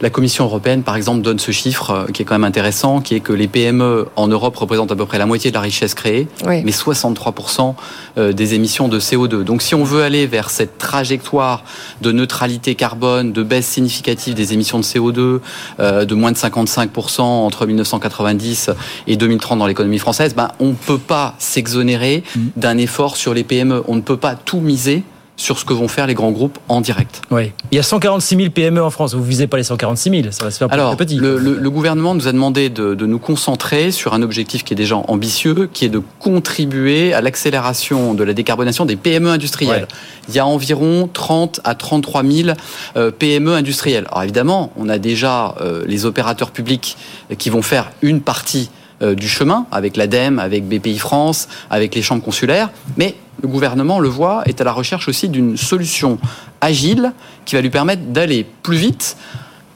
La 0.00 0.10
Commission 0.10 0.44
européenne, 0.44 0.84
par 0.84 0.94
exemple, 0.94 1.22
donne 1.22 1.40
ce 1.40 1.50
chiffre 1.50 1.90
euh, 1.90 2.06
qui 2.06 2.22
est 2.22 2.24
quand 2.24 2.36
même 2.36 2.44
intéressant, 2.44 3.00
qui 3.00 3.16
est 3.16 3.20
que 3.20 3.32
les 3.32 3.48
PME 3.48 4.06
en 4.14 4.28
Europe 4.28 4.56
représentent 4.56 4.92
à 4.92 4.96
peu 4.96 5.06
près 5.06 5.18
la 5.18 5.26
moitié 5.26 5.50
de 5.50 5.54
la 5.54 5.60
richesse 5.60 5.94
créée, 5.94 6.28
mais 6.46 6.70
63% 6.70 7.74
euh, 8.16 8.32
des 8.32 8.54
émissions 8.54 8.86
de 8.86 9.00
CO2. 9.00 9.42
Donc 9.42 9.60
si 9.60 9.74
on 9.74 9.82
veut 9.82 10.02
aller 10.02 10.26
vers 10.26 10.50
cette 10.50 10.78
trajectoire 10.78 11.64
de 12.00 12.12
neutralité 12.12 12.76
carbone, 12.76 13.32
de 13.32 13.42
baisse 13.42 13.66
significative 13.66 14.34
des 14.34 14.52
émissions 14.52 14.78
de 14.78 14.84
CO2, 14.84 15.40
euh, 15.80 16.04
de 16.04 16.14
moins 16.14 16.30
de 16.30 16.36
55% 16.36 17.20
entre 17.20 17.66
1990 17.66 18.70
et 19.08 19.16
2030 19.16 19.58
dans 19.58 19.66
l'économie 19.66 19.98
française, 19.98 20.34
ben, 20.34 20.52
on 20.60 20.68
ne 20.68 20.74
peut 20.74 20.98
pas 20.98 21.34
s'exonérer 21.38 22.22
mmh. 22.36 22.40
d'un 22.56 22.78
effort 22.78 23.16
sur 23.16 23.34
les 23.34 23.42
PME. 23.42 23.82
On 23.88 23.96
ne 23.96 24.00
peut 24.00 24.16
pas 24.16 24.36
tout 24.36 24.60
miser 24.60 25.02
sur 25.38 25.58
ce 25.58 25.64
que 25.64 25.72
vont 25.72 25.88
faire 25.88 26.06
les 26.06 26.14
grands 26.14 26.32
groupes 26.32 26.58
en 26.68 26.80
direct. 26.80 27.22
Oui. 27.30 27.52
Il 27.70 27.76
y 27.76 27.78
a 27.78 27.82
146 27.82 28.36
000 28.36 28.50
PME 28.50 28.82
en 28.82 28.90
France. 28.90 29.14
Vous 29.14 29.22
visez 29.22 29.46
pas 29.46 29.56
les 29.56 29.62
146 29.62 30.10
000, 30.10 30.22
ça 30.32 30.44
va 30.44 30.50
se 30.50 30.58
faire 30.58 30.66
Alors, 30.70 30.96
petit. 30.96 31.16
Le, 31.16 31.38
le, 31.38 31.54
le, 31.54 31.70
gouvernement 31.70 32.14
nous 32.14 32.26
a 32.26 32.32
demandé 32.32 32.68
de, 32.68 32.94
de, 32.94 33.06
nous 33.06 33.20
concentrer 33.20 33.92
sur 33.92 34.14
un 34.14 34.22
objectif 34.22 34.64
qui 34.64 34.74
est 34.74 34.76
déjà 34.76 34.96
ambitieux, 34.96 35.70
qui 35.72 35.84
est 35.84 35.90
de 35.90 36.02
contribuer 36.18 37.14
à 37.14 37.20
l'accélération 37.20 38.14
de 38.14 38.24
la 38.24 38.34
décarbonation 38.34 38.84
des 38.84 38.96
PME 38.96 39.30
industrielles. 39.30 39.82
Ouais. 39.82 39.98
Il 40.28 40.34
y 40.34 40.40
a 40.40 40.46
environ 40.46 41.08
30 41.10 41.60
à 41.62 41.76
33 41.76 42.24
000 42.24 42.48
euh, 42.96 43.12
PME 43.12 43.54
industrielles. 43.54 44.06
Alors 44.10 44.24
évidemment, 44.24 44.72
on 44.76 44.88
a 44.88 44.98
déjà 44.98 45.54
euh, 45.60 45.84
les 45.86 46.04
opérateurs 46.04 46.50
publics 46.50 46.96
qui 47.38 47.48
vont 47.48 47.62
faire 47.62 47.92
une 48.02 48.20
partie 48.20 48.70
du 49.00 49.28
chemin 49.28 49.66
avec 49.70 49.96
l'ADEME, 49.96 50.38
avec 50.38 50.64
BPI 50.64 50.98
France, 50.98 51.48
avec 51.70 51.94
les 51.94 52.02
chambres 52.02 52.22
consulaires, 52.22 52.70
mais 52.96 53.14
le 53.42 53.48
gouvernement 53.48 54.00
le 54.00 54.08
voit, 54.08 54.42
est 54.46 54.60
à 54.60 54.64
la 54.64 54.72
recherche 54.72 55.08
aussi 55.08 55.28
d'une 55.28 55.56
solution 55.56 56.18
agile 56.60 57.12
qui 57.44 57.54
va 57.54 57.60
lui 57.60 57.70
permettre 57.70 58.02
d'aller 58.02 58.44
plus 58.62 58.76
vite 58.76 59.16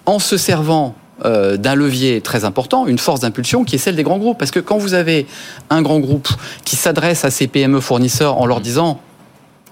en 0.06 0.18
se 0.18 0.36
servant 0.36 0.94
euh, 1.24 1.56
d'un 1.56 1.76
levier 1.76 2.20
très 2.20 2.44
important, 2.44 2.86
une 2.86 2.98
force 2.98 3.20
d'impulsion 3.20 3.62
qui 3.62 3.76
est 3.76 3.78
celle 3.78 3.94
des 3.94 4.02
grands 4.02 4.18
groupes. 4.18 4.38
Parce 4.38 4.50
que 4.50 4.58
quand 4.58 4.78
vous 4.78 4.94
avez 4.94 5.26
un 5.70 5.80
grand 5.82 6.00
groupe 6.00 6.28
qui 6.64 6.74
s'adresse 6.74 7.24
à 7.24 7.30
ses 7.30 7.46
PME 7.46 7.80
fournisseurs 7.80 8.38
en 8.38 8.46
leur 8.46 8.60
disant 8.60 9.00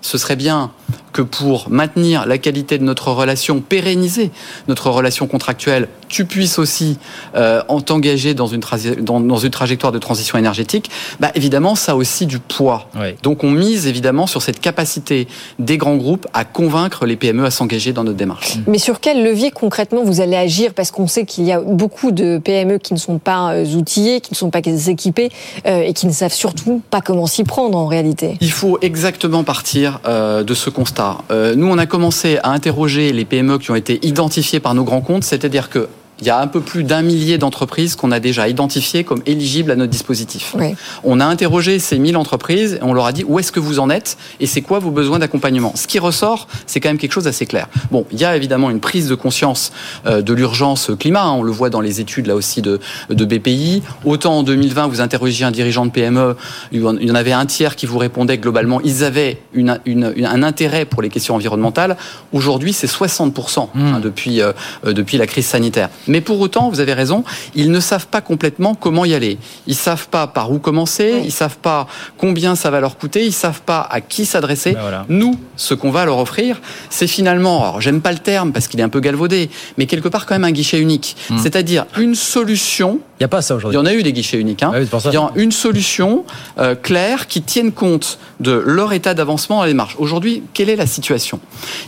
ce 0.00 0.16
serait 0.16 0.36
bien 0.36 0.70
que 1.12 1.22
pour 1.22 1.70
maintenir 1.70 2.26
la 2.26 2.38
qualité 2.38 2.78
de 2.78 2.84
notre 2.84 3.08
relation, 3.10 3.60
pérenniser 3.60 4.30
notre 4.68 4.90
relation 4.90 5.26
contractuelle, 5.26 5.88
tu 6.08 6.24
puisses 6.24 6.58
aussi 6.58 6.98
euh, 7.36 7.62
t'engager 7.86 8.34
dans 8.34 8.46
une, 8.46 8.60
dans, 9.00 9.20
dans, 9.20 9.38
une 9.38 9.50
trajectoire 9.50 9.92
de 9.92 9.98
transition 9.98 10.38
énergétique, 10.38 10.90
bah, 11.20 11.30
évidemment, 11.34 11.74
ça 11.74 11.92
a 11.92 11.94
aussi 11.94 12.26
du 12.26 12.38
poids. 12.38 12.88
Oui. 12.96 13.14
Donc 13.22 13.44
on 13.44 13.50
mise 13.50 13.86
évidemment 13.86 14.26
sur 14.26 14.42
cette 14.42 14.60
capacité 14.60 15.28
des 15.58 15.78
grands 15.78 15.96
groupes 15.96 16.26
à 16.34 16.44
convaincre 16.44 17.06
les 17.06 17.16
PME 17.16 17.44
à 17.44 17.50
s'engager 17.50 17.92
dans 17.92 18.04
notre 18.04 18.16
démarche. 18.16 18.58
Mais 18.66 18.78
sur 18.78 19.00
quel 19.00 19.24
levier 19.24 19.50
concrètement 19.50 20.02
vous 20.04 20.20
allez 20.20 20.36
agir? 20.36 20.74
Parce 20.74 20.90
qu'on 20.90 21.06
sait 21.06 21.24
qu'il 21.24 21.44
y 21.44 21.52
a 21.52 21.60
beaucoup 21.60 22.10
de 22.10 22.38
PME 22.38 22.78
qui 22.78 22.94
ne 22.94 22.98
sont 22.98 23.18
pas 23.18 23.52
euh, 23.52 23.64
outillées, 23.76 24.20
qui 24.20 24.32
ne 24.32 24.36
sont 24.36 24.50
pas 24.50 24.60
équipées 24.60 25.30
euh, 25.66 25.82
et 25.82 25.92
qui 25.92 26.06
ne 26.06 26.12
savent 26.12 26.32
surtout 26.32 26.82
pas 26.90 27.00
comment 27.00 27.26
s'y 27.26 27.44
prendre 27.44 27.76
en 27.78 27.86
réalité. 27.86 28.36
Il 28.40 28.52
faut 28.52 28.78
exactement 28.82 29.44
partir 29.44 30.00
euh, 30.06 30.42
de 30.42 30.54
ce 30.54 30.70
constat 30.70 30.99
euh, 31.30 31.54
nous, 31.54 31.66
on 31.66 31.78
a 31.78 31.86
commencé 31.86 32.38
à 32.42 32.50
interroger 32.50 33.12
les 33.12 33.24
PME 33.24 33.58
qui 33.58 33.70
ont 33.70 33.76
été 33.76 34.04
identifiées 34.06 34.60
par 34.60 34.74
nos 34.74 34.84
grands 34.84 35.00
comptes, 35.00 35.24
c'est-à-dire 35.24 35.70
que 35.70 35.88
il 36.20 36.26
y 36.26 36.30
a 36.30 36.38
un 36.38 36.46
peu 36.46 36.60
plus 36.60 36.84
d'un 36.84 37.02
millier 37.02 37.38
d'entreprises 37.38 37.96
qu'on 37.96 38.12
a 38.12 38.20
déjà 38.20 38.48
identifiées 38.48 39.04
comme 39.04 39.22
éligibles 39.26 39.70
à 39.70 39.76
notre 39.76 39.90
dispositif. 39.90 40.54
Oui. 40.58 40.74
On 41.04 41.20
a 41.20 41.24
interrogé 41.24 41.78
ces 41.78 41.98
1000 41.98 42.16
entreprises 42.16 42.74
et 42.74 42.82
on 42.82 42.92
leur 42.92 43.06
a 43.06 43.12
dit 43.12 43.24
où 43.26 43.38
est-ce 43.38 43.52
que 43.52 43.60
vous 43.60 43.78
en 43.78 43.90
êtes 43.90 44.16
et 44.38 44.46
c'est 44.46 44.62
quoi 44.62 44.78
vos 44.78 44.90
besoins 44.90 45.18
d'accompagnement? 45.18 45.72
Ce 45.76 45.86
qui 45.86 45.98
ressort, 45.98 46.46
c'est 46.66 46.80
quand 46.80 46.88
même 46.88 46.98
quelque 46.98 47.12
chose 47.12 47.24
d'assez 47.24 47.46
clair. 47.46 47.68
Bon, 47.90 48.06
il 48.12 48.20
y 48.20 48.24
a 48.24 48.36
évidemment 48.36 48.70
une 48.70 48.80
prise 48.80 49.08
de 49.08 49.14
conscience 49.14 49.72
euh, 50.06 50.22
de 50.22 50.32
l'urgence 50.32 50.90
climat, 50.98 51.24
hein, 51.24 51.32
on 51.32 51.42
le 51.42 51.52
voit 51.52 51.70
dans 51.70 51.80
les 51.80 52.00
études 52.00 52.26
là 52.26 52.34
aussi 52.34 52.62
de, 52.62 52.80
de 53.08 53.24
BPI. 53.24 53.82
Autant 54.04 54.38
en 54.38 54.42
2020, 54.42 54.88
vous 54.88 55.00
interrogiez 55.00 55.44
un 55.46 55.50
dirigeant 55.50 55.86
de 55.86 55.90
PME, 55.90 56.36
il 56.72 56.80
y 56.80 57.10
en 57.10 57.14
avait 57.14 57.32
un 57.32 57.46
tiers 57.46 57.76
qui 57.76 57.86
vous 57.86 57.98
répondait 57.98 58.38
globalement, 58.38 58.80
ils 58.82 59.04
avaient 59.04 59.38
une, 59.54 59.80
une, 59.86 60.12
une, 60.16 60.26
un 60.26 60.42
intérêt 60.42 60.84
pour 60.84 61.02
les 61.02 61.08
questions 61.08 61.34
environnementales. 61.34 61.96
Aujourd'hui, 62.32 62.72
c'est 62.72 62.86
60% 62.86 63.68
mmh. 63.74 63.80
hein, 63.80 64.00
depuis, 64.00 64.40
euh, 64.40 64.52
depuis 64.84 65.16
la 65.16 65.26
crise 65.26 65.46
sanitaire. 65.46 65.88
Mais 66.10 66.20
pour 66.20 66.40
autant, 66.40 66.68
vous 66.68 66.80
avez 66.80 66.92
raison, 66.92 67.24
ils 67.54 67.70
ne 67.70 67.80
savent 67.80 68.06
pas 68.06 68.20
complètement 68.20 68.74
comment 68.74 69.04
y 69.04 69.14
aller. 69.14 69.38
Ils 69.66 69.74
savent 69.74 70.08
pas 70.08 70.26
par 70.26 70.52
où 70.52 70.58
commencer, 70.58 71.12
oui. 71.14 71.22
ils 71.26 71.32
savent 71.32 71.58
pas 71.58 71.86
combien 72.18 72.54
ça 72.54 72.70
va 72.70 72.80
leur 72.80 72.98
coûter, 72.98 73.24
ils 73.24 73.32
savent 73.32 73.62
pas 73.62 73.86
à 73.90 74.00
qui 74.00 74.26
s'adresser. 74.26 74.72
Ben 74.72 74.82
voilà. 74.82 75.06
Nous, 75.08 75.38
ce 75.56 75.74
qu'on 75.74 75.90
va 75.90 76.04
leur 76.04 76.18
offrir, 76.18 76.60
c'est 76.90 77.06
finalement, 77.06 77.62
alors 77.62 77.80
j'aime 77.80 78.00
pas 78.00 78.12
le 78.12 78.18
terme 78.18 78.52
parce 78.52 78.68
qu'il 78.68 78.80
est 78.80 78.82
un 78.82 78.88
peu 78.88 79.00
galvaudé, 79.00 79.50
mais 79.78 79.86
quelque 79.86 80.08
part 80.08 80.26
quand 80.26 80.34
même 80.34 80.44
un 80.44 80.52
guichet 80.52 80.80
unique. 80.80 81.16
Mmh. 81.30 81.38
C'est-à-dire 81.38 81.86
une 81.98 82.14
solution. 82.14 83.00
Il 83.18 83.22
n'y 83.22 83.26
a 83.26 83.28
pas 83.28 83.42
ça 83.42 83.54
aujourd'hui. 83.54 83.78
Il 83.78 83.80
y 83.80 83.82
en 83.82 83.86
a 83.86 83.94
eu 83.94 84.02
des 84.02 84.12
guichets 84.12 84.38
uniques. 84.38 84.62
Hein. 84.62 84.72
Ah 84.74 84.78
oui, 84.80 84.88
il 85.06 85.12
y 85.12 85.16
a 85.16 85.30
une 85.36 85.52
solution 85.52 86.24
euh, 86.58 86.74
claire 86.74 87.26
qui 87.26 87.42
tienne 87.42 87.72
compte 87.72 88.18
de 88.40 88.52
leur 88.52 88.92
état 88.92 89.14
d'avancement 89.14 89.58
dans 89.58 89.64
les 89.64 89.70
démarche. 89.70 89.96
Aujourd'hui, 89.98 90.42
quelle 90.52 90.68
est 90.68 90.76
la 90.76 90.86
situation? 90.86 91.40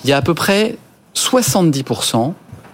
Il 0.05 0.11
y 0.11 0.13
a 0.13 0.17
à 0.17 0.23
peu 0.23 0.35
près 0.35 0.77
70% 1.15 2.33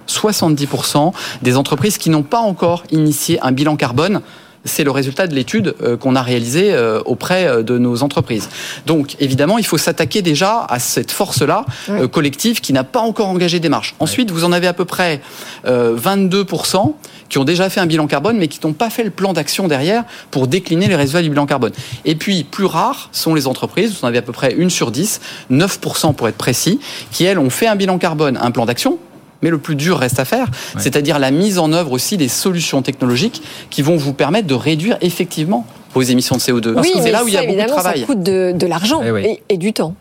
70% 0.08 1.12
des 1.42 1.56
entreprises 1.56 1.98
qui 1.98 2.10
n'ont 2.10 2.22
pas 2.22 2.40
encore 2.40 2.84
initié 2.90 3.38
un 3.42 3.52
bilan 3.52 3.76
carbone 3.76 4.20
c'est 4.64 4.84
le 4.84 4.90
résultat 4.90 5.26
de 5.26 5.34
l'étude 5.34 5.74
qu'on 6.00 6.14
a 6.16 6.20
réalisée 6.20 6.76
auprès 7.06 7.62
de 7.62 7.78
nos 7.78 8.02
entreprises. 8.02 8.48
Donc, 8.86 9.16
évidemment, 9.20 9.56
il 9.56 9.64
faut 9.64 9.78
s'attaquer 9.78 10.20
déjà 10.20 10.66
à 10.68 10.78
cette 10.78 11.10
force-là 11.10 11.64
oui. 11.88 12.08
collective 12.08 12.60
qui 12.60 12.72
n'a 12.72 12.84
pas 12.84 13.00
encore 13.00 13.28
engagé 13.28 13.60
des 13.60 13.68
marches. 13.68 13.94
Ensuite, 13.98 14.30
vous 14.30 14.44
en 14.44 14.52
avez 14.52 14.66
à 14.66 14.72
peu 14.72 14.84
près 14.84 15.20
22% 15.66 16.92
qui 17.28 17.38
ont 17.38 17.44
déjà 17.44 17.68
fait 17.70 17.80
un 17.80 17.86
bilan 17.86 18.06
carbone, 18.06 18.38
mais 18.38 18.48
qui 18.48 18.58
n'ont 18.66 18.72
pas 18.72 18.90
fait 18.90 19.04
le 19.04 19.10
plan 19.10 19.32
d'action 19.32 19.68
derrière 19.68 20.04
pour 20.30 20.48
décliner 20.48 20.88
les 20.88 20.96
résultats 20.96 21.22
du 21.22 21.30
bilan 21.30 21.46
carbone. 21.46 21.72
Et 22.04 22.14
puis, 22.14 22.44
plus 22.44 22.64
rares 22.64 23.10
sont 23.12 23.34
les 23.34 23.46
entreprises, 23.46 23.98
vous 23.98 24.04
en 24.04 24.08
avez 24.08 24.18
à 24.18 24.22
peu 24.22 24.32
près 24.32 24.54
une 24.54 24.70
sur 24.70 24.90
10, 24.90 25.20
9% 25.50 26.14
pour 26.14 26.28
être 26.28 26.36
précis, 26.36 26.80
qui, 27.10 27.24
elles, 27.24 27.38
ont 27.38 27.50
fait 27.50 27.66
un 27.66 27.76
bilan 27.76 27.98
carbone, 27.98 28.38
un 28.40 28.50
plan 28.50 28.66
d'action, 28.66 28.98
mais 29.42 29.50
le 29.50 29.58
plus 29.58 29.76
dur 29.76 29.98
reste 29.98 30.18
à 30.18 30.24
faire, 30.24 30.46
ouais. 30.46 30.80
c'est-à-dire 30.80 31.18
la 31.18 31.30
mise 31.30 31.58
en 31.58 31.72
œuvre 31.72 31.92
aussi 31.92 32.16
des 32.16 32.28
solutions 32.28 32.82
technologiques 32.82 33.42
qui 33.70 33.82
vont 33.82 33.96
vous 33.96 34.12
permettre 34.12 34.46
de 34.46 34.54
réduire 34.54 34.96
effectivement 35.00 35.66
vos 35.94 36.02
émissions 36.02 36.36
de 36.36 36.40
CO2. 36.40 36.74
Parce 36.74 36.86
oui, 36.86 36.94
que 36.94 37.02
c'est 37.02 37.10
là 37.10 37.24
où 37.24 37.28
il 37.28 37.34
y 37.34 37.36
a 37.36 37.42
beaucoup 37.42 37.60
de 37.60 37.66
travail. 37.66 38.00
Ça 38.00 38.06
coûte 38.06 38.22
de, 38.22 38.52
de 38.54 38.66
l'argent 38.66 39.00
eh 39.04 39.10
oui. 39.10 39.24
et, 39.24 39.42
et 39.48 39.56
du 39.56 39.72
temps. 39.72 39.94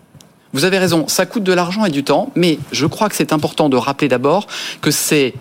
Vous 0.53 0.63
avez 0.65 0.77
raison, 0.77 1.07
ça 1.07 1.25
coûte 1.25 1.43
de 1.43 1.53
l'argent 1.53 1.85
et 1.85 1.91
du 1.91 2.03
temps, 2.03 2.31
mais 2.35 2.57
je 2.71 2.85
crois 2.85 3.09
que 3.09 3.15
c'est 3.15 3.33
important 3.33 3.69
de 3.69 3.77
rappeler 3.77 4.07
d'abord 4.07 4.47
que 4.81 4.91
c'est 4.91 5.33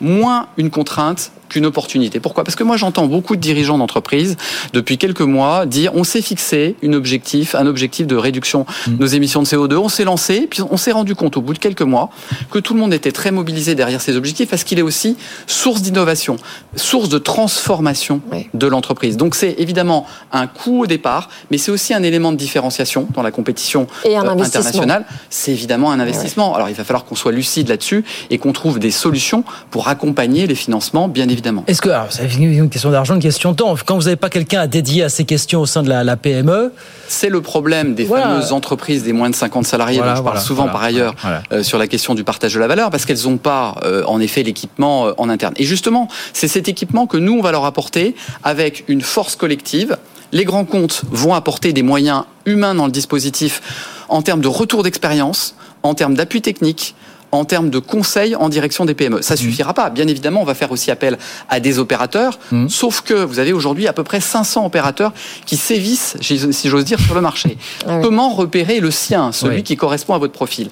moins 0.00 0.48
une 0.56 0.70
contrainte 0.70 1.32
qu'une 1.52 1.66
opportunité. 1.66 2.18
Pourquoi? 2.18 2.44
Parce 2.44 2.56
que 2.56 2.64
moi 2.64 2.76
j'entends 2.76 3.06
beaucoup 3.06 3.36
de 3.36 3.40
dirigeants 3.40 3.78
d'entreprise 3.78 4.36
depuis 4.72 4.96
quelques 4.98 5.20
mois 5.20 5.66
dire 5.66 5.92
on 5.94 6.04
s'est 6.04 6.22
fixé 6.22 6.76
un 6.82 6.94
objectif, 6.94 7.54
un 7.54 7.66
objectif 7.66 8.06
de 8.06 8.16
réduction 8.16 8.66
de 8.86 8.96
nos 8.96 9.06
émissions 9.06 9.42
de 9.42 9.46
CO2, 9.46 9.76
on 9.76 9.88
s'est 9.88 10.04
lancé, 10.04 10.46
puis 10.48 10.62
on 10.62 10.76
s'est 10.76 10.92
rendu 10.92 11.14
compte 11.14 11.36
au 11.36 11.42
bout 11.42 11.52
de 11.52 11.58
quelques 11.58 11.82
mois 11.82 12.10
que 12.50 12.58
tout 12.58 12.74
le 12.74 12.80
monde 12.80 12.94
était 12.94 13.12
très 13.12 13.30
mobilisé 13.30 13.74
derrière 13.74 14.00
ces 14.00 14.16
objectifs 14.16 14.48
parce 14.48 14.64
qu'il 14.64 14.78
est 14.78 14.82
aussi 14.82 15.16
source 15.46 15.82
d'innovation, 15.82 16.36
source 16.76 17.08
de 17.08 17.18
transformation 17.18 18.20
oui. 18.32 18.48
de 18.54 18.66
l'entreprise. 18.66 19.16
Donc 19.16 19.34
c'est 19.34 19.54
évidemment 19.58 20.06
un 20.32 20.46
coût 20.46 20.82
au 20.82 20.86
départ, 20.86 21.28
mais 21.50 21.58
c'est 21.58 21.70
aussi 21.70 21.92
un 21.92 22.02
élément 22.02 22.32
de 22.32 22.38
différenciation 22.38 23.06
dans 23.14 23.22
la 23.22 23.30
compétition 23.30 23.86
et 24.04 24.16
un 24.16 24.24
euh, 24.24 24.42
internationale. 24.42 25.04
C'est 25.28 25.52
évidemment 25.52 25.92
un 25.92 26.00
investissement. 26.00 26.50
Oui. 26.50 26.56
Alors 26.56 26.68
il 26.70 26.74
va 26.74 26.84
falloir 26.84 27.04
qu'on 27.04 27.14
soit 27.14 27.32
lucide 27.32 27.68
là-dessus 27.68 28.04
et 28.30 28.38
qu'on 28.38 28.52
trouve 28.52 28.78
des 28.78 28.90
solutions 28.90 29.44
pour 29.70 29.88
accompagner 29.88 30.46
les 30.46 30.54
financements, 30.54 31.08
bien 31.08 31.28
évidemment. 31.28 31.41
Est-ce 31.66 31.82
que, 31.82 31.88
alors, 31.88 32.06
c'est 32.10 32.32
une 32.34 32.70
question 32.70 32.90
d'argent, 32.90 33.14
une 33.14 33.20
question 33.20 33.52
de 33.52 33.56
temps. 33.56 33.74
Quand 33.84 33.96
vous 33.96 34.04
n'avez 34.04 34.16
pas 34.16 34.30
quelqu'un 34.30 34.60
à 34.60 34.66
dédier 34.66 35.02
à 35.04 35.08
ces 35.08 35.24
questions 35.24 35.60
au 35.60 35.66
sein 35.66 35.82
de 35.82 35.88
la, 35.88 36.04
la 36.04 36.16
PME. 36.16 36.72
C'est 37.08 37.28
le 37.28 37.40
problème 37.40 37.94
des 37.94 38.04
voilà. 38.04 38.24
fameuses 38.24 38.52
entreprises 38.52 39.02
des 39.02 39.12
moins 39.12 39.30
de 39.30 39.34
50 39.34 39.66
salariés, 39.66 39.98
voilà, 39.98 40.12
dont 40.12 40.18
je 40.18 40.22
parle 40.22 40.34
voilà, 40.36 40.46
souvent 40.46 40.68
par 40.68 40.82
ailleurs 40.82 41.14
euh, 41.52 41.62
sur 41.62 41.78
la 41.78 41.86
question 41.86 42.14
du 42.14 42.24
partage 42.24 42.54
de 42.54 42.60
la 42.60 42.66
valeur, 42.66 42.90
parce 42.90 43.04
qu'elles 43.04 43.24
n'ont 43.24 43.36
pas, 43.36 43.76
euh, 43.84 44.04
en 44.06 44.20
effet, 44.20 44.42
l'équipement 44.42 45.06
euh, 45.06 45.12
en 45.18 45.28
interne. 45.28 45.54
Et 45.56 45.64
justement, 45.64 46.08
c'est 46.32 46.48
cet 46.48 46.68
équipement 46.68 47.06
que 47.06 47.16
nous, 47.16 47.34
on 47.34 47.42
va 47.42 47.52
leur 47.52 47.64
apporter 47.64 48.14
avec 48.42 48.84
une 48.88 49.02
force 49.02 49.36
collective. 49.36 49.96
Les 50.32 50.44
grands 50.44 50.64
comptes 50.64 51.02
vont 51.10 51.34
apporter 51.34 51.72
des 51.72 51.82
moyens 51.82 52.24
humains 52.46 52.74
dans 52.74 52.86
le 52.86 52.92
dispositif 52.92 53.60
en 54.08 54.22
termes 54.22 54.40
de 54.40 54.48
retour 54.48 54.82
d'expérience, 54.82 55.54
en 55.82 55.94
termes 55.94 56.14
d'appui 56.14 56.42
technique, 56.42 56.94
en 57.32 57.44
termes 57.46 57.70
de 57.70 57.78
conseils 57.78 58.36
en 58.36 58.48
direction 58.48 58.84
des 58.84 58.94
PME. 58.94 59.22
Ça 59.22 59.36
suffira 59.36 59.72
pas. 59.74 59.90
Bien 59.90 60.06
évidemment, 60.06 60.42
on 60.42 60.44
va 60.44 60.54
faire 60.54 60.70
aussi 60.70 60.90
appel 60.90 61.18
à 61.48 61.60
des 61.60 61.78
opérateurs, 61.78 62.38
mmh. 62.52 62.68
sauf 62.68 63.00
que 63.00 63.14
vous 63.14 63.38
avez 63.38 63.52
aujourd'hui 63.52 63.88
à 63.88 63.92
peu 63.92 64.04
près 64.04 64.20
500 64.20 64.66
opérateurs 64.66 65.12
qui 65.46 65.56
sévissent, 65.56 66.16
si 66.20 66.68
j'ose 66.68 66.84
dire, 66.84 67.00
sur 67.00 67.14
le 67.14 67.20
marché. 67.20 67.56
Ah 67.86 67.96
oui. 67.96 68.02
Comment 68.02 68.28
repérer 68.30 68.80
le 68.80 68.90
sien, 68.90 69.32
celui 69.32 69.56
oui. 69.56 69.62
qui 69.62 69.76
correspond 69.76 70.14
à 70.14 70.18
votre 70.18 70.32
profil? 70.32 70.68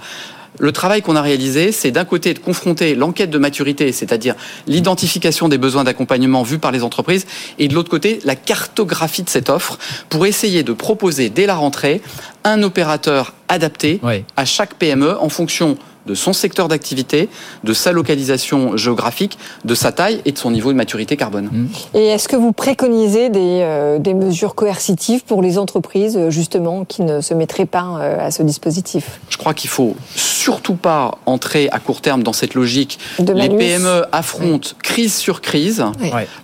Le 0.59 0.73
travail 0.73 1.01
qu'on 1.01 1.17
a 1.17 1.23
réalisé, 1.23 1.73
c'est 1.73 1.91
d'un 1.91 2.05
côté 2.05 2.35
de 2.35 2.39
confronter 2.39 2.95
l'enquête 2.95 3.31
de 3.31 3.39
maturité, 3.39 3.93
c'est-à-dire 3.93 4.35
l'identification 4.67 5.49
des 5.49 5.59
besoins 5.59 5.85
d'accompagnement 5.85 6.43
vus 6.43 6.59
par 6.59 6.71
les 6.71 6.83
entreprises, 6.83 7.27
et 7.59 7.69
de 7.69 7.75
l'autre 7.75 7.89
côté, 7.89 8.21
la 8.25 8.37
cartographie 8.37 9.23
de 9.23 9.31
cette 9.31 9.49
offre 9.49 9.79
pour 10.09 10.27
essayer 10.27 10.63
de 10.63 10.73
proposer 10.73 11.31
dès 11.31 11.47
la 11.47 11.55
rentrée 11.55 12.03
un 12.45 12.63
opérateur 12.63 13.35
adapté 13.49 14.01
oui. 14.03 14.25
à 14.37 14.45
chaque 14.45 14.75
PME 14.75 15.17
en 15.19 15.29
fonction 15.29 15.79
de 16.11 16.15
son 16.17 16.33
secteur 16.33 16.67
d'activité, 16.67 17.29
de 17.63 17.73
sa 17.73 17.93
localisation 17.93 18.77
géographique, 18.77 19.39
de 19.65 19.77
sa 19.77 19.93
taille 19.93 20.21
et 20.25 20.33
de 20.33 20.39
son 20.39 20.51
niveau 20.51 20.73
de 20.73 20.77
maturité 20.77 21.17
carbone. 21.17 21.49
Mmh. 21.53 21.67
Et 21.95 22.07
est-ce 22.09 22.29
que 22.29 22.35
vous 22.35 22.53
préconisez 22.53 23.29
des, 23.29 23.61
euh, 23.63 23.99
des, 24.01 24.15
mesures 24.15 24.57
coercitives 24.57 25.23
pour 25.23 25.41
les 25.41 25.57
entreprises, 25.57 26.19
justement, 26.31 26.85
qui 26.85 27.03
ne 27.03 27.21
se 27.21 27.33
mettraient 27.33 27.65
pas 27.65 27.99
euh, 28.01 28.27
à 28.27 28.33
ce 28.33 28.43
dispositif? 28.43 29.21
Je 29.29 29.37
crois 29.37 29.55
qu'il 29.55 29.71
faut 29.71 29.95
surtout 30.17 30.75
pas 30.75 31.19
entrer 31.27 31.69
à 31.71 31.79
court 31.79 32.01
terme 32.01 32.25
dans 32.25 32.33
cette 32.33 32.55
logique. 32.55 32.99
les 33.19 33.49
PME 33.49 34.05
affrontent 34.11 34.71
crise 34.83 35.15
sur 35.15 35.41
crise. 35.41 35.85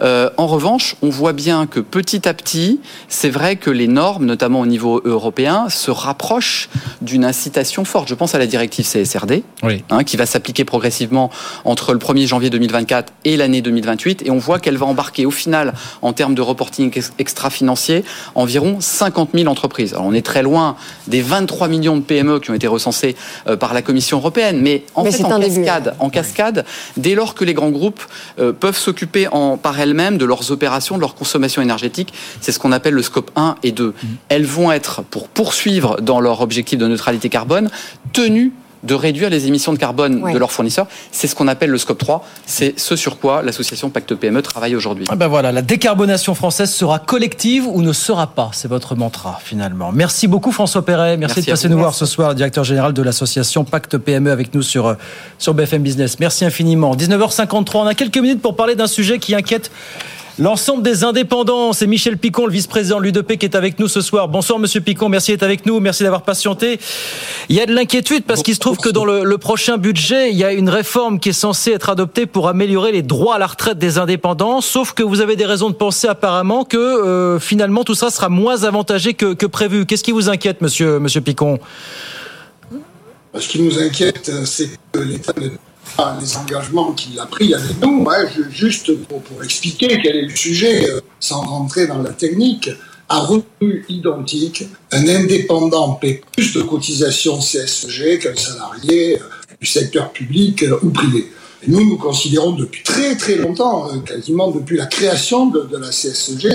Euh, 0.00 0.31
en 0.37 0.46
revanche, 0.46 0.96
on 1.02 1.09
voit 1.09 1.33
bien 1.33 1.66
que 1.66 1.81
petit 1.81 2.29
à 2.29 2.35
petit, 2.35 2.81
c'est 3.09 3.31
vrai 3.31 3.57
que 3.57 3.70
les 3.70 3.88
normes, 3.88 4.26
notamment 4.26 4.61
au 4.61 4.66
niveau 4.66 5.00
européen, 5.05 5.68
se 5.68 5.90
rapprochent 5.90 6.68
d'une 7.00 7.24
incitation 7.24 7.85
forte. 7.85 8.09
Je 8.09 8.14
pense 8.14 8.35
à 8.35 8.38
la 8.38 8.46
directive 8.46 8.87
CSRD, 8.87 9.42
hein, 9.62 10.04
qui 10.04 10.16
va 10.16 10.26
s'appliquer 10.26 10.64
progressivement 10.64 11.30
entre 11.64 11.92
le 11.92 11.98
1er 11.98 12.26
janvier 12.26 12.50
2024 12.50 13.12
et 13.24 13.36
l'année 13.36 13.62
2028. 13.62 14.22
Et 14.26 14.30
on 14.30 14.38
voit 14.38 14.58
qu'elle 14.58 14.76
va 14.76 14.86
embarquer 14.86 15.26
au 15.26 15.30
final, 15.30 15.74
en 16.02 16.12
termes 16.12 16.34
de 16.34 16.42
reporting 16.42 16.92
extra-financier, 17.18 18.04
environ 18.34 18.78
50 18.80 19.30
000 19.34 19.48
entreprises. 19.48 19.94
Alors 19.94 20.06
on 20.06 20.12
est 20.12 20.24
très 20.24 20.42
loin 20.42 20.76
des 21.06 21.22
23 21.22 21.68
millions 21.68 21.96
de 21.96 22.02
PME 22.02 22.40
qui 22.40 22.50
ont 22.50 22.54
été 22.54 22.66
recensées 22.66 23.16
euh, 23.46 23.56
par 23.56 23.74
la 23.74 23.82
Commission 23.82 24.18
européenne, 24.18 24.60
mais 24.60 24.84
en 24.94 25.04
fait 25.04 25.24
en 25.24 25.40
cascade, 25.40 25.94
en 25.98 26.10
cascade, 26.10 26.64
dès 26.96 27.14
lors 27.14 27.34
que 27.34 27.44
les 27.44 27.54
grands 27.54 27.70
groupes 27.70 28.02
euh, 28.38 28.52
peuvent 28.52 28.76
s'occuper 28.76 29.28
par 29.62 29.80
elles-mêmes 29.80 30.18
de 30.18 30.24
leurs 30.24 30.50
opérations, 30.50 30.96
de 30.96 31.00
leur 31.00 31.14
consommation 31.14 31.62
énergétique, 31.62 32.12
c'est 32.40 32.52
ce 32.52 32.58
qu'on 32.58 32.72
appelle 32.72 32.94
le 32.94 33.02
scope 33.02 33.30
1 33.36 33.56
et 33.62 33.72
2. 33.72 33.88
Mmh. 33.88 34.06
Elles 34.28 34.46
vont 34.46 34.72
être, 34.72 35.02
pour 35.02 35.28
poursuivre 35.28 36.00
dans 36.00 36.20
leur 36.20 36.40
objectif 36.40 36.78
de 36.78 36.86
neutralité 36.86 37.28
carbone, 37.28 37.70
tenues 38.12 38.52
de 38.87 38.94
réduire 38.94 39.31
les 39.31 39.46
émissions 39.46 39.72
de 39.72 39.79
carbone 39.79 40.33
de 40.33 40.38
leurs 40.38 40.53
fournisseurs. 40.53 40.87
C'est 41.12 41.27
ce 41.27 41.35
qu'on 41.35 41.49
appelle 41.49 41.70
le 41.70 41.79
scope 41.79 41.99
3. 41.99 42.27
C'est 42.46 42.79
ce 42.79 42.96
sur 42.96 43.18
quoi 43.18 43.42
l'association 43.42 43.90
Pacte 43.90 44.14
PME 44.14 44.42
travaille 44.42 44.77
aujourd'hui. 44.77 45.07
Ah 45.09 45.16
ben 45.16 45.29
voilà, 45.29 45.53
la 45.53 45.62
décarbonation 45.62 46.35
française 46.35 46.70
sera 46.70 46.99
collective 46.99 47.66
ou 47.66 47.83
ne 47.83 47.92
sera 47.92 48.29
pas. 48.29 48.51
C'est 48.53 48.68
votre 48.68 48.94
mantra 48.94 49.38
finalement. 49.42 49.92
Merci 49.92 50.29
beaucoup 50.29 50.53
François 50.53 50.85
Perret. 50.85 51.16
Merci, 51.16 51.42
de 51.42 51.46
passer 51.46 51.68
nous 51.68 51.79
voir 51.79 51.94
ce 51.94 52.07
soir, 52.07 52.35
directeur 52.35 52.64
général 52.64 52.92
de 52.92 53.03
l'association 53.03 53.64
Pacte 53.64 53.99
PME 53.99 54.31
avec 54.31 54.55
nous 54.55 54.62
sur, 54.62 54.87
euh, 54.87 54.94
sur 55.38 55.55
BFM 55.55 55.83
Business. 55.83 56.18
Merci 56.20 56.44
infiniment. 56.44 56.94
19h53, 56.94 57.79
on 57.79 57.87
a 57.87 57.94
quelques 57.94 58.18
minutes 58.18 58.40
pour 58.40 58.57
parler 58.57 58.75
d'un 58.75 58.87
sujet 58.87 59.18
qui 59.18 59.35
inquiète 59.35 59.70
L'ensemble 60.38 60.83
des 60.83 61.03
indépendants, 61.03 61.72
c'est 61.72 61.87
Michel 61.87 62.18
Picon, 62.18 62.44
le 62.44 62.53
vice-président 62.53 62.99
de 62.99 63.05
l'UDP, 63.05 63.38
qui 63.38 63.46
est 63.46 63.55
avec 63.55 63.79
nous 63.79 63.88
ce 63.88 64.03
soir. 64.03 64.29
Bonsoir, 64.29 64.59
monsieur 64.59 64.83
Picon. 64.83 65.09
Merci 65.09 65.31
d'être 65.31 65.44
avec 65.44 65.64
nous. 65.64 65.81
Merci 65.81 66.03
d'avoir 66.03 66.22
patienté. 66.22 66.79
Il 67.49 67.57
y 67.57 67.61
a 67.61 67.64
de 67.64 67.75
l'inquiétude 67.75 68.22
parce 68.25 68.42
qu'il 68.42 68.53
se 68.53 68.61
trouve 68.61 68.77
que 68.77 68.90
dans 68.90 69.07
le, 69.07 69.38
prochain 69.38 69.79
budget, 69.79 70.31
il 70.31 70.37
y 70.37 70.44
a 70.44 70.53
une 70.53 70.68
réforme 70.68 71.20
qui 71.20 71.31
est 71.31 71.33
censée 71.33 71.70
être 71.70 71.88
adoptée 71.88 72.27
pour 72.27 72.49
améliorer 72.49 72.92
les 72.92 73.01
droits 73.01 73.37
à 73.37 73.38
la 73.38 73.46
retraite 73.46 73.79
des 73.79 73.96
indépendants. 73.96 74.61
Sauf 74.61 74.92
que 74.92 75.03
vous 75.03 75.22
avez 75.22 75.37
des 75.37 75.46
raisons 75.46 75.70
de 75.70 75.75
penser 75.75 76.07
apparemment 76.07 76.64
que 76.64 76.77
euh, 76.77 77.40
finalement 77.40 77.83
tout 77.83 77.94
ça 77.94 78.11
sera 78.11 78.29
moins 78.29 78.64
avantagé 78.64 79.14
que, 79.14 79.46
prévu. 79.46 79.87
Qu'est-ce 79.87 80.05
qui 80.05 80.12
vous 80.12 80.29
inquiète, 80.29 80.61
monsieur, 80.61 80.99
monsieur 80.99 81.22
Picon? 81.22 81.59
Ce 83.38 83.49
qui 83.49 83.62
nous 83.62 83.79
inquiète, 83.79 84.31
c'est 84.44 84.68
que 84.92 84.99
l'État 84.99 85.33
les 86.20 86.37
engagements 86.37 86.92
qu'il 86.92 87.18
a 87.18 87.27
pris 87.27 87.55
avec 87.55 87.81
nous. 87.81 88.07
Juste 88.51 88.92
pour, 89.07 89.22
expliquer 89.42 89.99
quel 90.03 90.16
est 90.16 90.22
le 90.22 90.37
sujet, 90.37 90.88
euh, 90.90 91.01
sans 91.20 91.40
rentrer 91.40 91.87
dans 91.87 92.03
la 92.03 92.11
technique, 92.11 92.70
à 93.09 93.20
revenu 93.20 93.85
identique, 93.88 94.64
un 94.92 95.09
indépendant 95.09 95.92
paie 95.92 96.20
plus 96.33 96.53
de 96.55 96.62
cotisations 96.62 97.40
CSG 97.40 98.18
qu'un 98.18 98.37
salarié 98.37 99.16
euh, 99.16 99.25
du 99.61 99.66
secteur 99.66 100.12
public 100.12 100.62
euh, 100.64 100.79
ou 100.83 100.90
privé. 100.90 101.31
nous, 101.68 101.85
nous 101.88 101.96
considérons 101.96 102.53
depuis 102.53 102.83
très 102.83 103.16
très 103.16 103.37
longtemps, 103.37 103.88
quasiment 104.01 104.51
depuis 104.51 104.77
la 104.77 104.87
création 104.87 105.46
de, 105.46 105.77
la 105.77 105.90
CSG 105.90 106.49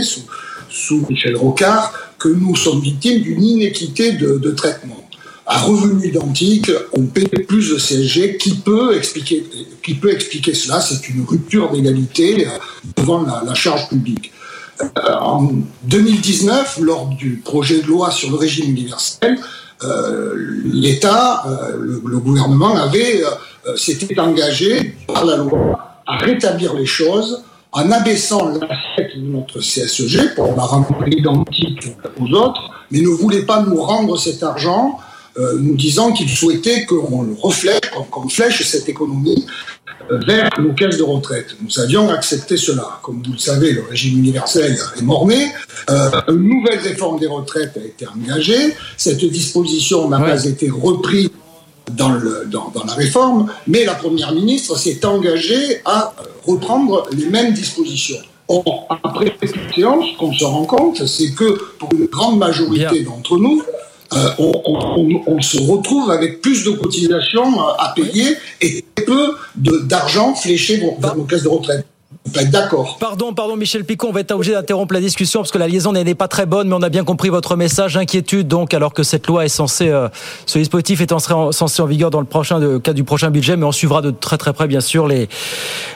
sous 0.69 1.05
Michel 1.09 1.35
Rocard, 1.35 1.93
que 2.19 2.29
nous 2.29 2.55
sommes 2.55 2.81
victimes 2.81 3.21
d'une 3.21 3.43
inéquité 3.43 4.13
de 4.13 4.51
traitement 4.51 5.01
à 5.51 5.57
revenu 5.59 6.07
identique, 6.07 6.71
on 6.93 7.03
paie 7.07 7.27
plus 7.27 7.73
de 7.73 7.77
CSG. 7.77 8.37
Qui 8.37 8.55
peut 8.55 8.95
expliquer, 8.95 9.45
qui 9.83 9.95
peut 9.95 10.11
expliquer 10.11 10.53
cela? 10.53 10.79
C'est 10.79 11.09
une 11.09 11.25
rupture 11.25 11.71
d'égalité 11.71 12.47
euh, 12.47 12.49
devant 12.95 13.21
la, 13.21 13.53
charge 13.53 13.89
publique. 13.89 14.31
Euh, 14.81 15.13
en 15.19 15.51
2019, 15.83 16.79
lors 16.81 17.07
du 17.07 17.41
projet 17.43 17.81
de 17.81 17.87
loi 17.87 18.11
sur 18.11 18.29
le 18.29 18.37
régime 18.37 18.69
universel, 18.69 19.37
euh, 19.83 20.33
l'État, 20.63 21.43
le, 21.77 21.99
gouvernement 22.19 22.77
avait 22.77 23.21
s'était 23.75 24.19
engagé 24.19 24.95
par 25.05 25.25
la 25.25 25.35
loi 25.35 26.01
à 26.07 26.17
rétablir 26.17 26.75
les 26.75 26.85
choses 26.85 27.43
en 27.73 27.91
abaissant 27.91 28.47
l'assiette 28.47 29.17
de 29.17 29.27
notre 29.27 29.59
CSG 29.59 30.33
pour 30.35 30.55
la 30.55 30.63
rendre 30.63 30.95
identique 31.07 31.89
aux 32.19 32.31
autres, 32.35 32.61
mais 32.89 33.01
ne 33.01 33.07
voulait 33.07 33.43
pas 33.43 33.63
nous 33.63 33.81
rendre 33.81 34.17
cet 34.17 34.43
argent 34.43 34.99
nous 35.37 35.75
disant 35.75 36.11
qu'il 36.11 36.29
souhaitait 36.29 36.85
qu'on 36.85 37.35
reflèche, 37.41 37.79
qu'on 38.09 38.27
flèche 38.27 38.63
cette 38.63 38.89
économie 38.89 39.45
euh, 40.09 40.19
vers 40.25 40.49
nos 40.59 40.73
caisses 40.73 40.97
de 40.97 41.03
retraite. 41.03 41.55
Nous 41.61 41.79
avions 41.79 42.09
accepté 42.09 42.57
cela. 42.57 42.99
Comme 43.03 43.21
vous 43.25 43.33
le 43.33 43.37
savez, 43.37 43.71
le 43.71 43.83
régime 43.83 44.19
universel 44.19 44.77
est 44.97 45.01
mort-né. 45.01 45.51
Euh, 45.89 46.09
une 46.29 46.47
nouvelle 46.47 46.79
réforme 46.79 47.19
des 47.19 47.27
retraites 47.27 47.77
a 47.77 47.85
été 47.85 48.07
engagée. 48.07 48.75
Cette 48.97 49.23
disposition 49.23 50.09
n'a 50.09 50.19
pas 50.19 50.45
été 50.45 50.69
reprise 50.69 51.29
dans, 51.91 52.11
le, 52.11 52.45
dans, 52.47 52.71
dans, 52.73 52.83
la 52.85 52.93
réforme, 52.93 53.51
mais 53.67 53.85
la 53.85 53.95
Première 53.95 54.33
ministre 54.33 54.77
s'est 54.77 55.05
engagée 55.05 55.81
à 55.83 56.13
reprendre 56.45 57.07
les 57.11 57.25
mêmes 57.25 57.53
dispositions. 57.53 58.19
Or, 58.47 58.87
après 59.03 59.33
cette 59.41 59.73
séance, 59.73 60.05
ce 60.13 60.17
qu'on 60.17 60.33
se 60.33 60.43
rend 60.43 60.65
compte, 60.65 61.05
c'est 61.05 61.31
que 61.31 61.57
pour 61.79 61.89
une 61.93 62.05
grande 62.05 62.37
majorité 62.37 63.03
d'entre 63.03 63.37
nous, 63.37 63.63
euh, 64.13 64.29
on, 64.39 65.41
se 65.41 65.59
retrouve 65.61 66.11
avec 66.11 66.41
plus 66.41 66.65
de 66.65 66.71
cotisations 66.71 67.59
euh, 67.59 67.73
à 67.79 67.93
payer 67.95 68.35
et 68.59 68.83
peu 69.05 69.35
d'argent 69.55 70.35
fléché 70.35 70.81
vers 70.99 71.15
nos 71.15 71.23
caisses 71.23 71.43
de 71.43 71.47
retraite 71.47 71.85
d'accord. 72.25 72.97
Pardon, 72.99 73.33
pardon, 73.33 73.55
Michel 73.55 73.83
Picon, 73.83 74.09
on 74.09 74.11
va 74.11 74.21
être 74.21 74.31
obligé 74.31 74.53
d'interrompre 74.53 74.93
la 74.93 74.99
discussion 74.99 75.39
parce 75.39 75.51
que 75.51 75.57
la 75.57 75.67
liaison 75.67 75.91
n'est 75.91 76.15
pas 76.15 76.27
très 76.27 76.45
bonne, 76.45 76.67
mais 76.67 76.75
on 76.75 76.81
a 76.81 76.89
bien 76.89 77.03
compris 77.03 77.29
votre 77.29 77.55
message, 77.55 77.97
inquiétude. 77.97 78.47
Donc, 78.47 78.73
alors 78.73 78.93
que 78.93 79.03
cette 79.03 79.27
loi 79.27 79.45
est 79.45 79.49
censée, 79.49 79.89
euh, 79.89 80.07
ce 80.45 80.59
dispositif 80.59 81.01
est 81.01 81.11
censé 81.11 81.81
en 81.81 81.85
vigueur 81.85 82.11
dans 82.11 82.19
le 82.19 82.25
prochain 82.25 82.59
de, 82.59 82.77
cas 82.77 82.93
du 82.93 83.03
prochain 83.03 83.31
budget, 83.31 83.57
mais 83.57 83.65
on 83.65 83.71
suivra 83.71 84.01
de 84.01 84.11
très 84.11 84.37
très 84.37 84.53
près, 84.53 84.67
bien 84.67 84.81
sûr, 84.81 85.07
les, 85.07 85.29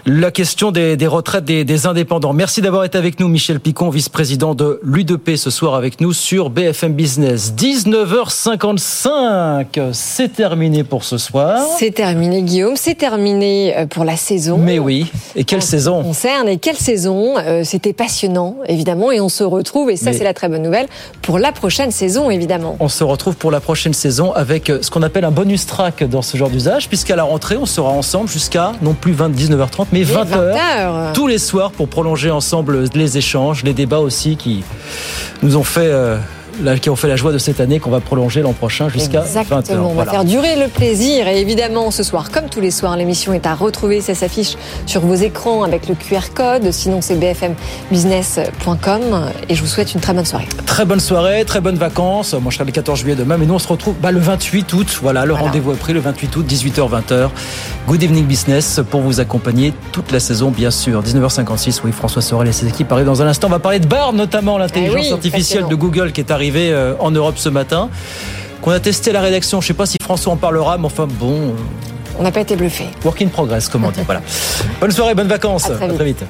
la 0.06 0.32
question 0.32 0.72
des, 0.72 0.96
retraites 1.08 1.46
des, 1.46 1.86
indépendants. 1.86 2.34
Merci 2.34 2.62
d'avoir 2.62 2.86
été 2.86 2.98
avec 2.98 3.20
nous, 3.20 3.28
Michel 3.28 3.60
Picon, 3.60 3.90
vice-président 3.90 4.56
de 4.56 4.80
l'UDP, 4.84 5.36
ce 5.36 5.52
soir 5.52 5.76
avec 5.76 6.02
nous 6.02 6.14
sur 6.14 6.50
BFM 6.50 6.94
Business. 6.94 7.54
19h55, 7.56 9.94
c'est 9.94 10.34
terminé 10.34 10.84
pour 10.84 11.04
ce 11.04 11.18
soir. 11.18 11.62
C'est 11.78 11.92
terminé, 11.92 12.42
Guillaume. 12.42 12.76
C'est 12.76 12.96
terminé 12.96 13.78
euh, 13.78 13.86
pour 13.86 14.06
la 14.06 14.18
saison. 14.18 14.58
Mais 14.58 14.80
oui. 14.80 15.06
Et 15.36 15.44
quelle 15.44 15.62
saison? 15.62 16.15
Et 16.48 16.58
quelle 16.58 16.78
saison. 16.78 17.36
Euh, 17.38 17.64
c'était 17.64 17.94
passionnant, 17.94 18.58
évidemment, 18.68 19.12
et 19.12 19.20
on 19.20 19.30
se 19.30 19.44
retrouve, 19.44 19.90
et 19.90 19.98
ça 19.98 20.14
c'est 20.14 20.24
la 20.24 20.34
très 20.34 20.50
bonne 20.50 20.62
nouvelle, 20.62 20.88
pour 21.22 21.40
la 21.40 21.52
prochaine 21.52 21.92
saison, 21.92 22.30
évidemment. 22.30 22.78
On 22.80 22.90
se 22.90 23.04
retrouve 23.04 23.36
pour 23.36 23.52
la 23.52 23.60
prochaine 23.60 23.94
saison 23.94 24.32
avec 24.34 24.70
euh, 24.70 24.80
ce 24.82 24.90
qu'on 24.90 25.04
appelle 25.04 25.26
un 25.26 25.32
bonus 25.32 25.66
track 25.66 26.04
dans 26.04 26.22
ce 26.22 26.38
genre 26.38 26.50
d'usage, 26.50 26.88
puisqu'à 26.88 27.16
la 27.16 27.24
rentrée, 27.24 27.58
on 27.58 27.66
sera 27.66 27.90
ensemble 27.90 28.30
jusqu'à 28.30 28.74
non 28.82 28.94
plus 28.94 29.14
20, 29.14 29.30
19h30, 29.30 29.88
mais 29.92 30.04
20h, 30.04 31.14
tous 31.14 31.28
les 31.28 31.38
soirs 31.38 31.72
pour 31.72 31.88
prolonger 31.88 32.32
ensemble 32.32 32.86
les 32.94 33.18
échanges, 33.18 33.64
les 33.64 33.74
débats 33.74 34.00
aussi 34.00 34.36
qui 34.38 34.64
nous 35.44 35.58
ont 35.58 35.64
fait... 35.64 35.90
Euh, 35.92 36.18
qui 36.82 36.90
ont 36.90 36.96
fait 36.96 37.08
la 37.08 37.16
joie 37.16 37.32
de 37.32 37.38
cette 37.38 37.60
année 37.60 37.80
qu'on 37.80 37.92
va 37.92 38.00
prolonger 38.00 38.42
l'an 38.42 38.54
prochain 38.54 38.90
jusqu'à 38.90 39.22
20h. 39.22 39.78
On 39.78 39.94
va 39.94 40.06
faire 40.06 40.26
durer 40.26 40.56
le 40.56 40.68
plaisir 40.68 41.28
et 41.28 41.40
évidemment 41.40 41.92
ce 41.92 42.04
soir, 42.04 42.32
comme 42.32 42.50
tous 42.50 42.62
les 42.62 42.72
soirs, 42.72 42.98
l'émission 42.98 43.34
est 43.34 43.46
à 43.46 43.54
retrouver. 43.54 44.02
Ça 44.02 44.16
s'affiche 44.16 44.56
sur 44.86 45.02
vos 45.02 45.16
écrans 45.16 45.64
avec 45.64 45.88
le 45.88 45.96
QR 45.96 46.34
code. 46.34 46.72
Sinon, 46.72 47.02
c'est 47.02 47.16
bfmbusiness.com 47.16 49.32
et 49.50 49.56
je 49.56 49.62
vous 49.62 49.68
souhaite 49.68 49.94
une 49.94 50.02
très 50.02 50.14
bonne 50.14 50.26
soirée. 50.26 50.48
Très 50.66 50.86
bonne 50.86 51.00
soirée, 51.00 51.46
très 51.46 51.62
bonnes 51.62 51.78
vacances. 51.78 52.34
Moi, 52.34 52.52
je 52.52 52.56
serai 52.56 52.66
le 52.66 52.72
14 52.72 53.00
juillet 53.00 53.16
demain, 53.16 53.38
mais 53.38 53.46
nous, 53.46 53.56
on 53.56 53.60
se 53.60 53.68
retrouve 53.68 53.96
bah, 54.02 54.12
le 54.12 54.20
28 54.20 54.72
août. 54.74 55.00
Voilà, 55.02 55.26
le 55.26 55.34
rendez-vous 55.34 55.74
est 55.74 55.78
pris 55.78 55.94
le 55.94 56.00
28 56.00 56.36
août, 56.36 56.46
18h-20h. 56.48 57.30
Good 57.88 58.04
evening 58.04 58.26
business 58.26 58.82
pour 58.90 59.02
vous 59.02 59.20
accompagner 59.20 59.74
toute 59.92 60.12
la 60.12 60.20
saison, 60.20 60.52
bien 60.52 60.72
sûr. 60.72 61.04
19h56, 61.04 61.82
oui, 61.84 61.92
François 61.92 62.22
Sorel 62.22 62.48
et 62.48 62.52
ses 62.52 62.68
équipes 62.68 62.92
arrivent 62.92 63.06
dans 63.06 63.22
un 63.22 63.28
instant. 63.28 63.48
On 63.48 63.52
va 63.52 63.60
parler 63.60 63.80
de 63.80 63.88
Bar, 63.88 64.14
notamment 64.14 64.58
l'intelligence 64.58 65.06
eh 65.10 65.14
artificielle 65.14 65.68
de 65.68 65.76
Google 65.76 66.12
qui 66.12 66.22
est 66.22 66.32
arrivée 66.32 66.45
euh, 66.56 66.94
en 67.00 67.12
Europe 67.12 67.38
ce 67.38 67.50
matin, 67.50 67.90
qu'on 68.62 68.72
a 68.72 68.80
testé 68.80 69.12
à 69.12 69.14
la 69.14 69.22
rédaction. 69.22 69.62
Je 69.62 69.66
ne 69.66 69.68
sais 69.68 69.74
pas 69.74 69.86
si 69.86 69.98
François 70.02 70.34
en 70.34 70.38
parlera, 70.38 70.78
mais 70.78 70.86
enfin 70.86 71.08
bon. 71.08 71.54
On 72.18 72.24
n'a 72.24 72.32
pas 72.32 72.42
été 72.42 72.56
bluffé. 72.56 72.86
Work 73.04 73.22
in 73.22 73.28
progress, 73.28 73.70
comme 73.70 73.86
on 73.86 73.92
dit. 73.92 74.02
voilà. 74.06 74.22
Bonne 74.80 74.92
soirée, 74.92 75.16
bonnes 75.16 75.28
vacances. 75.28 75.70
À 75.70 75.88
très 75.88 76.06
vite. 76.06 76.24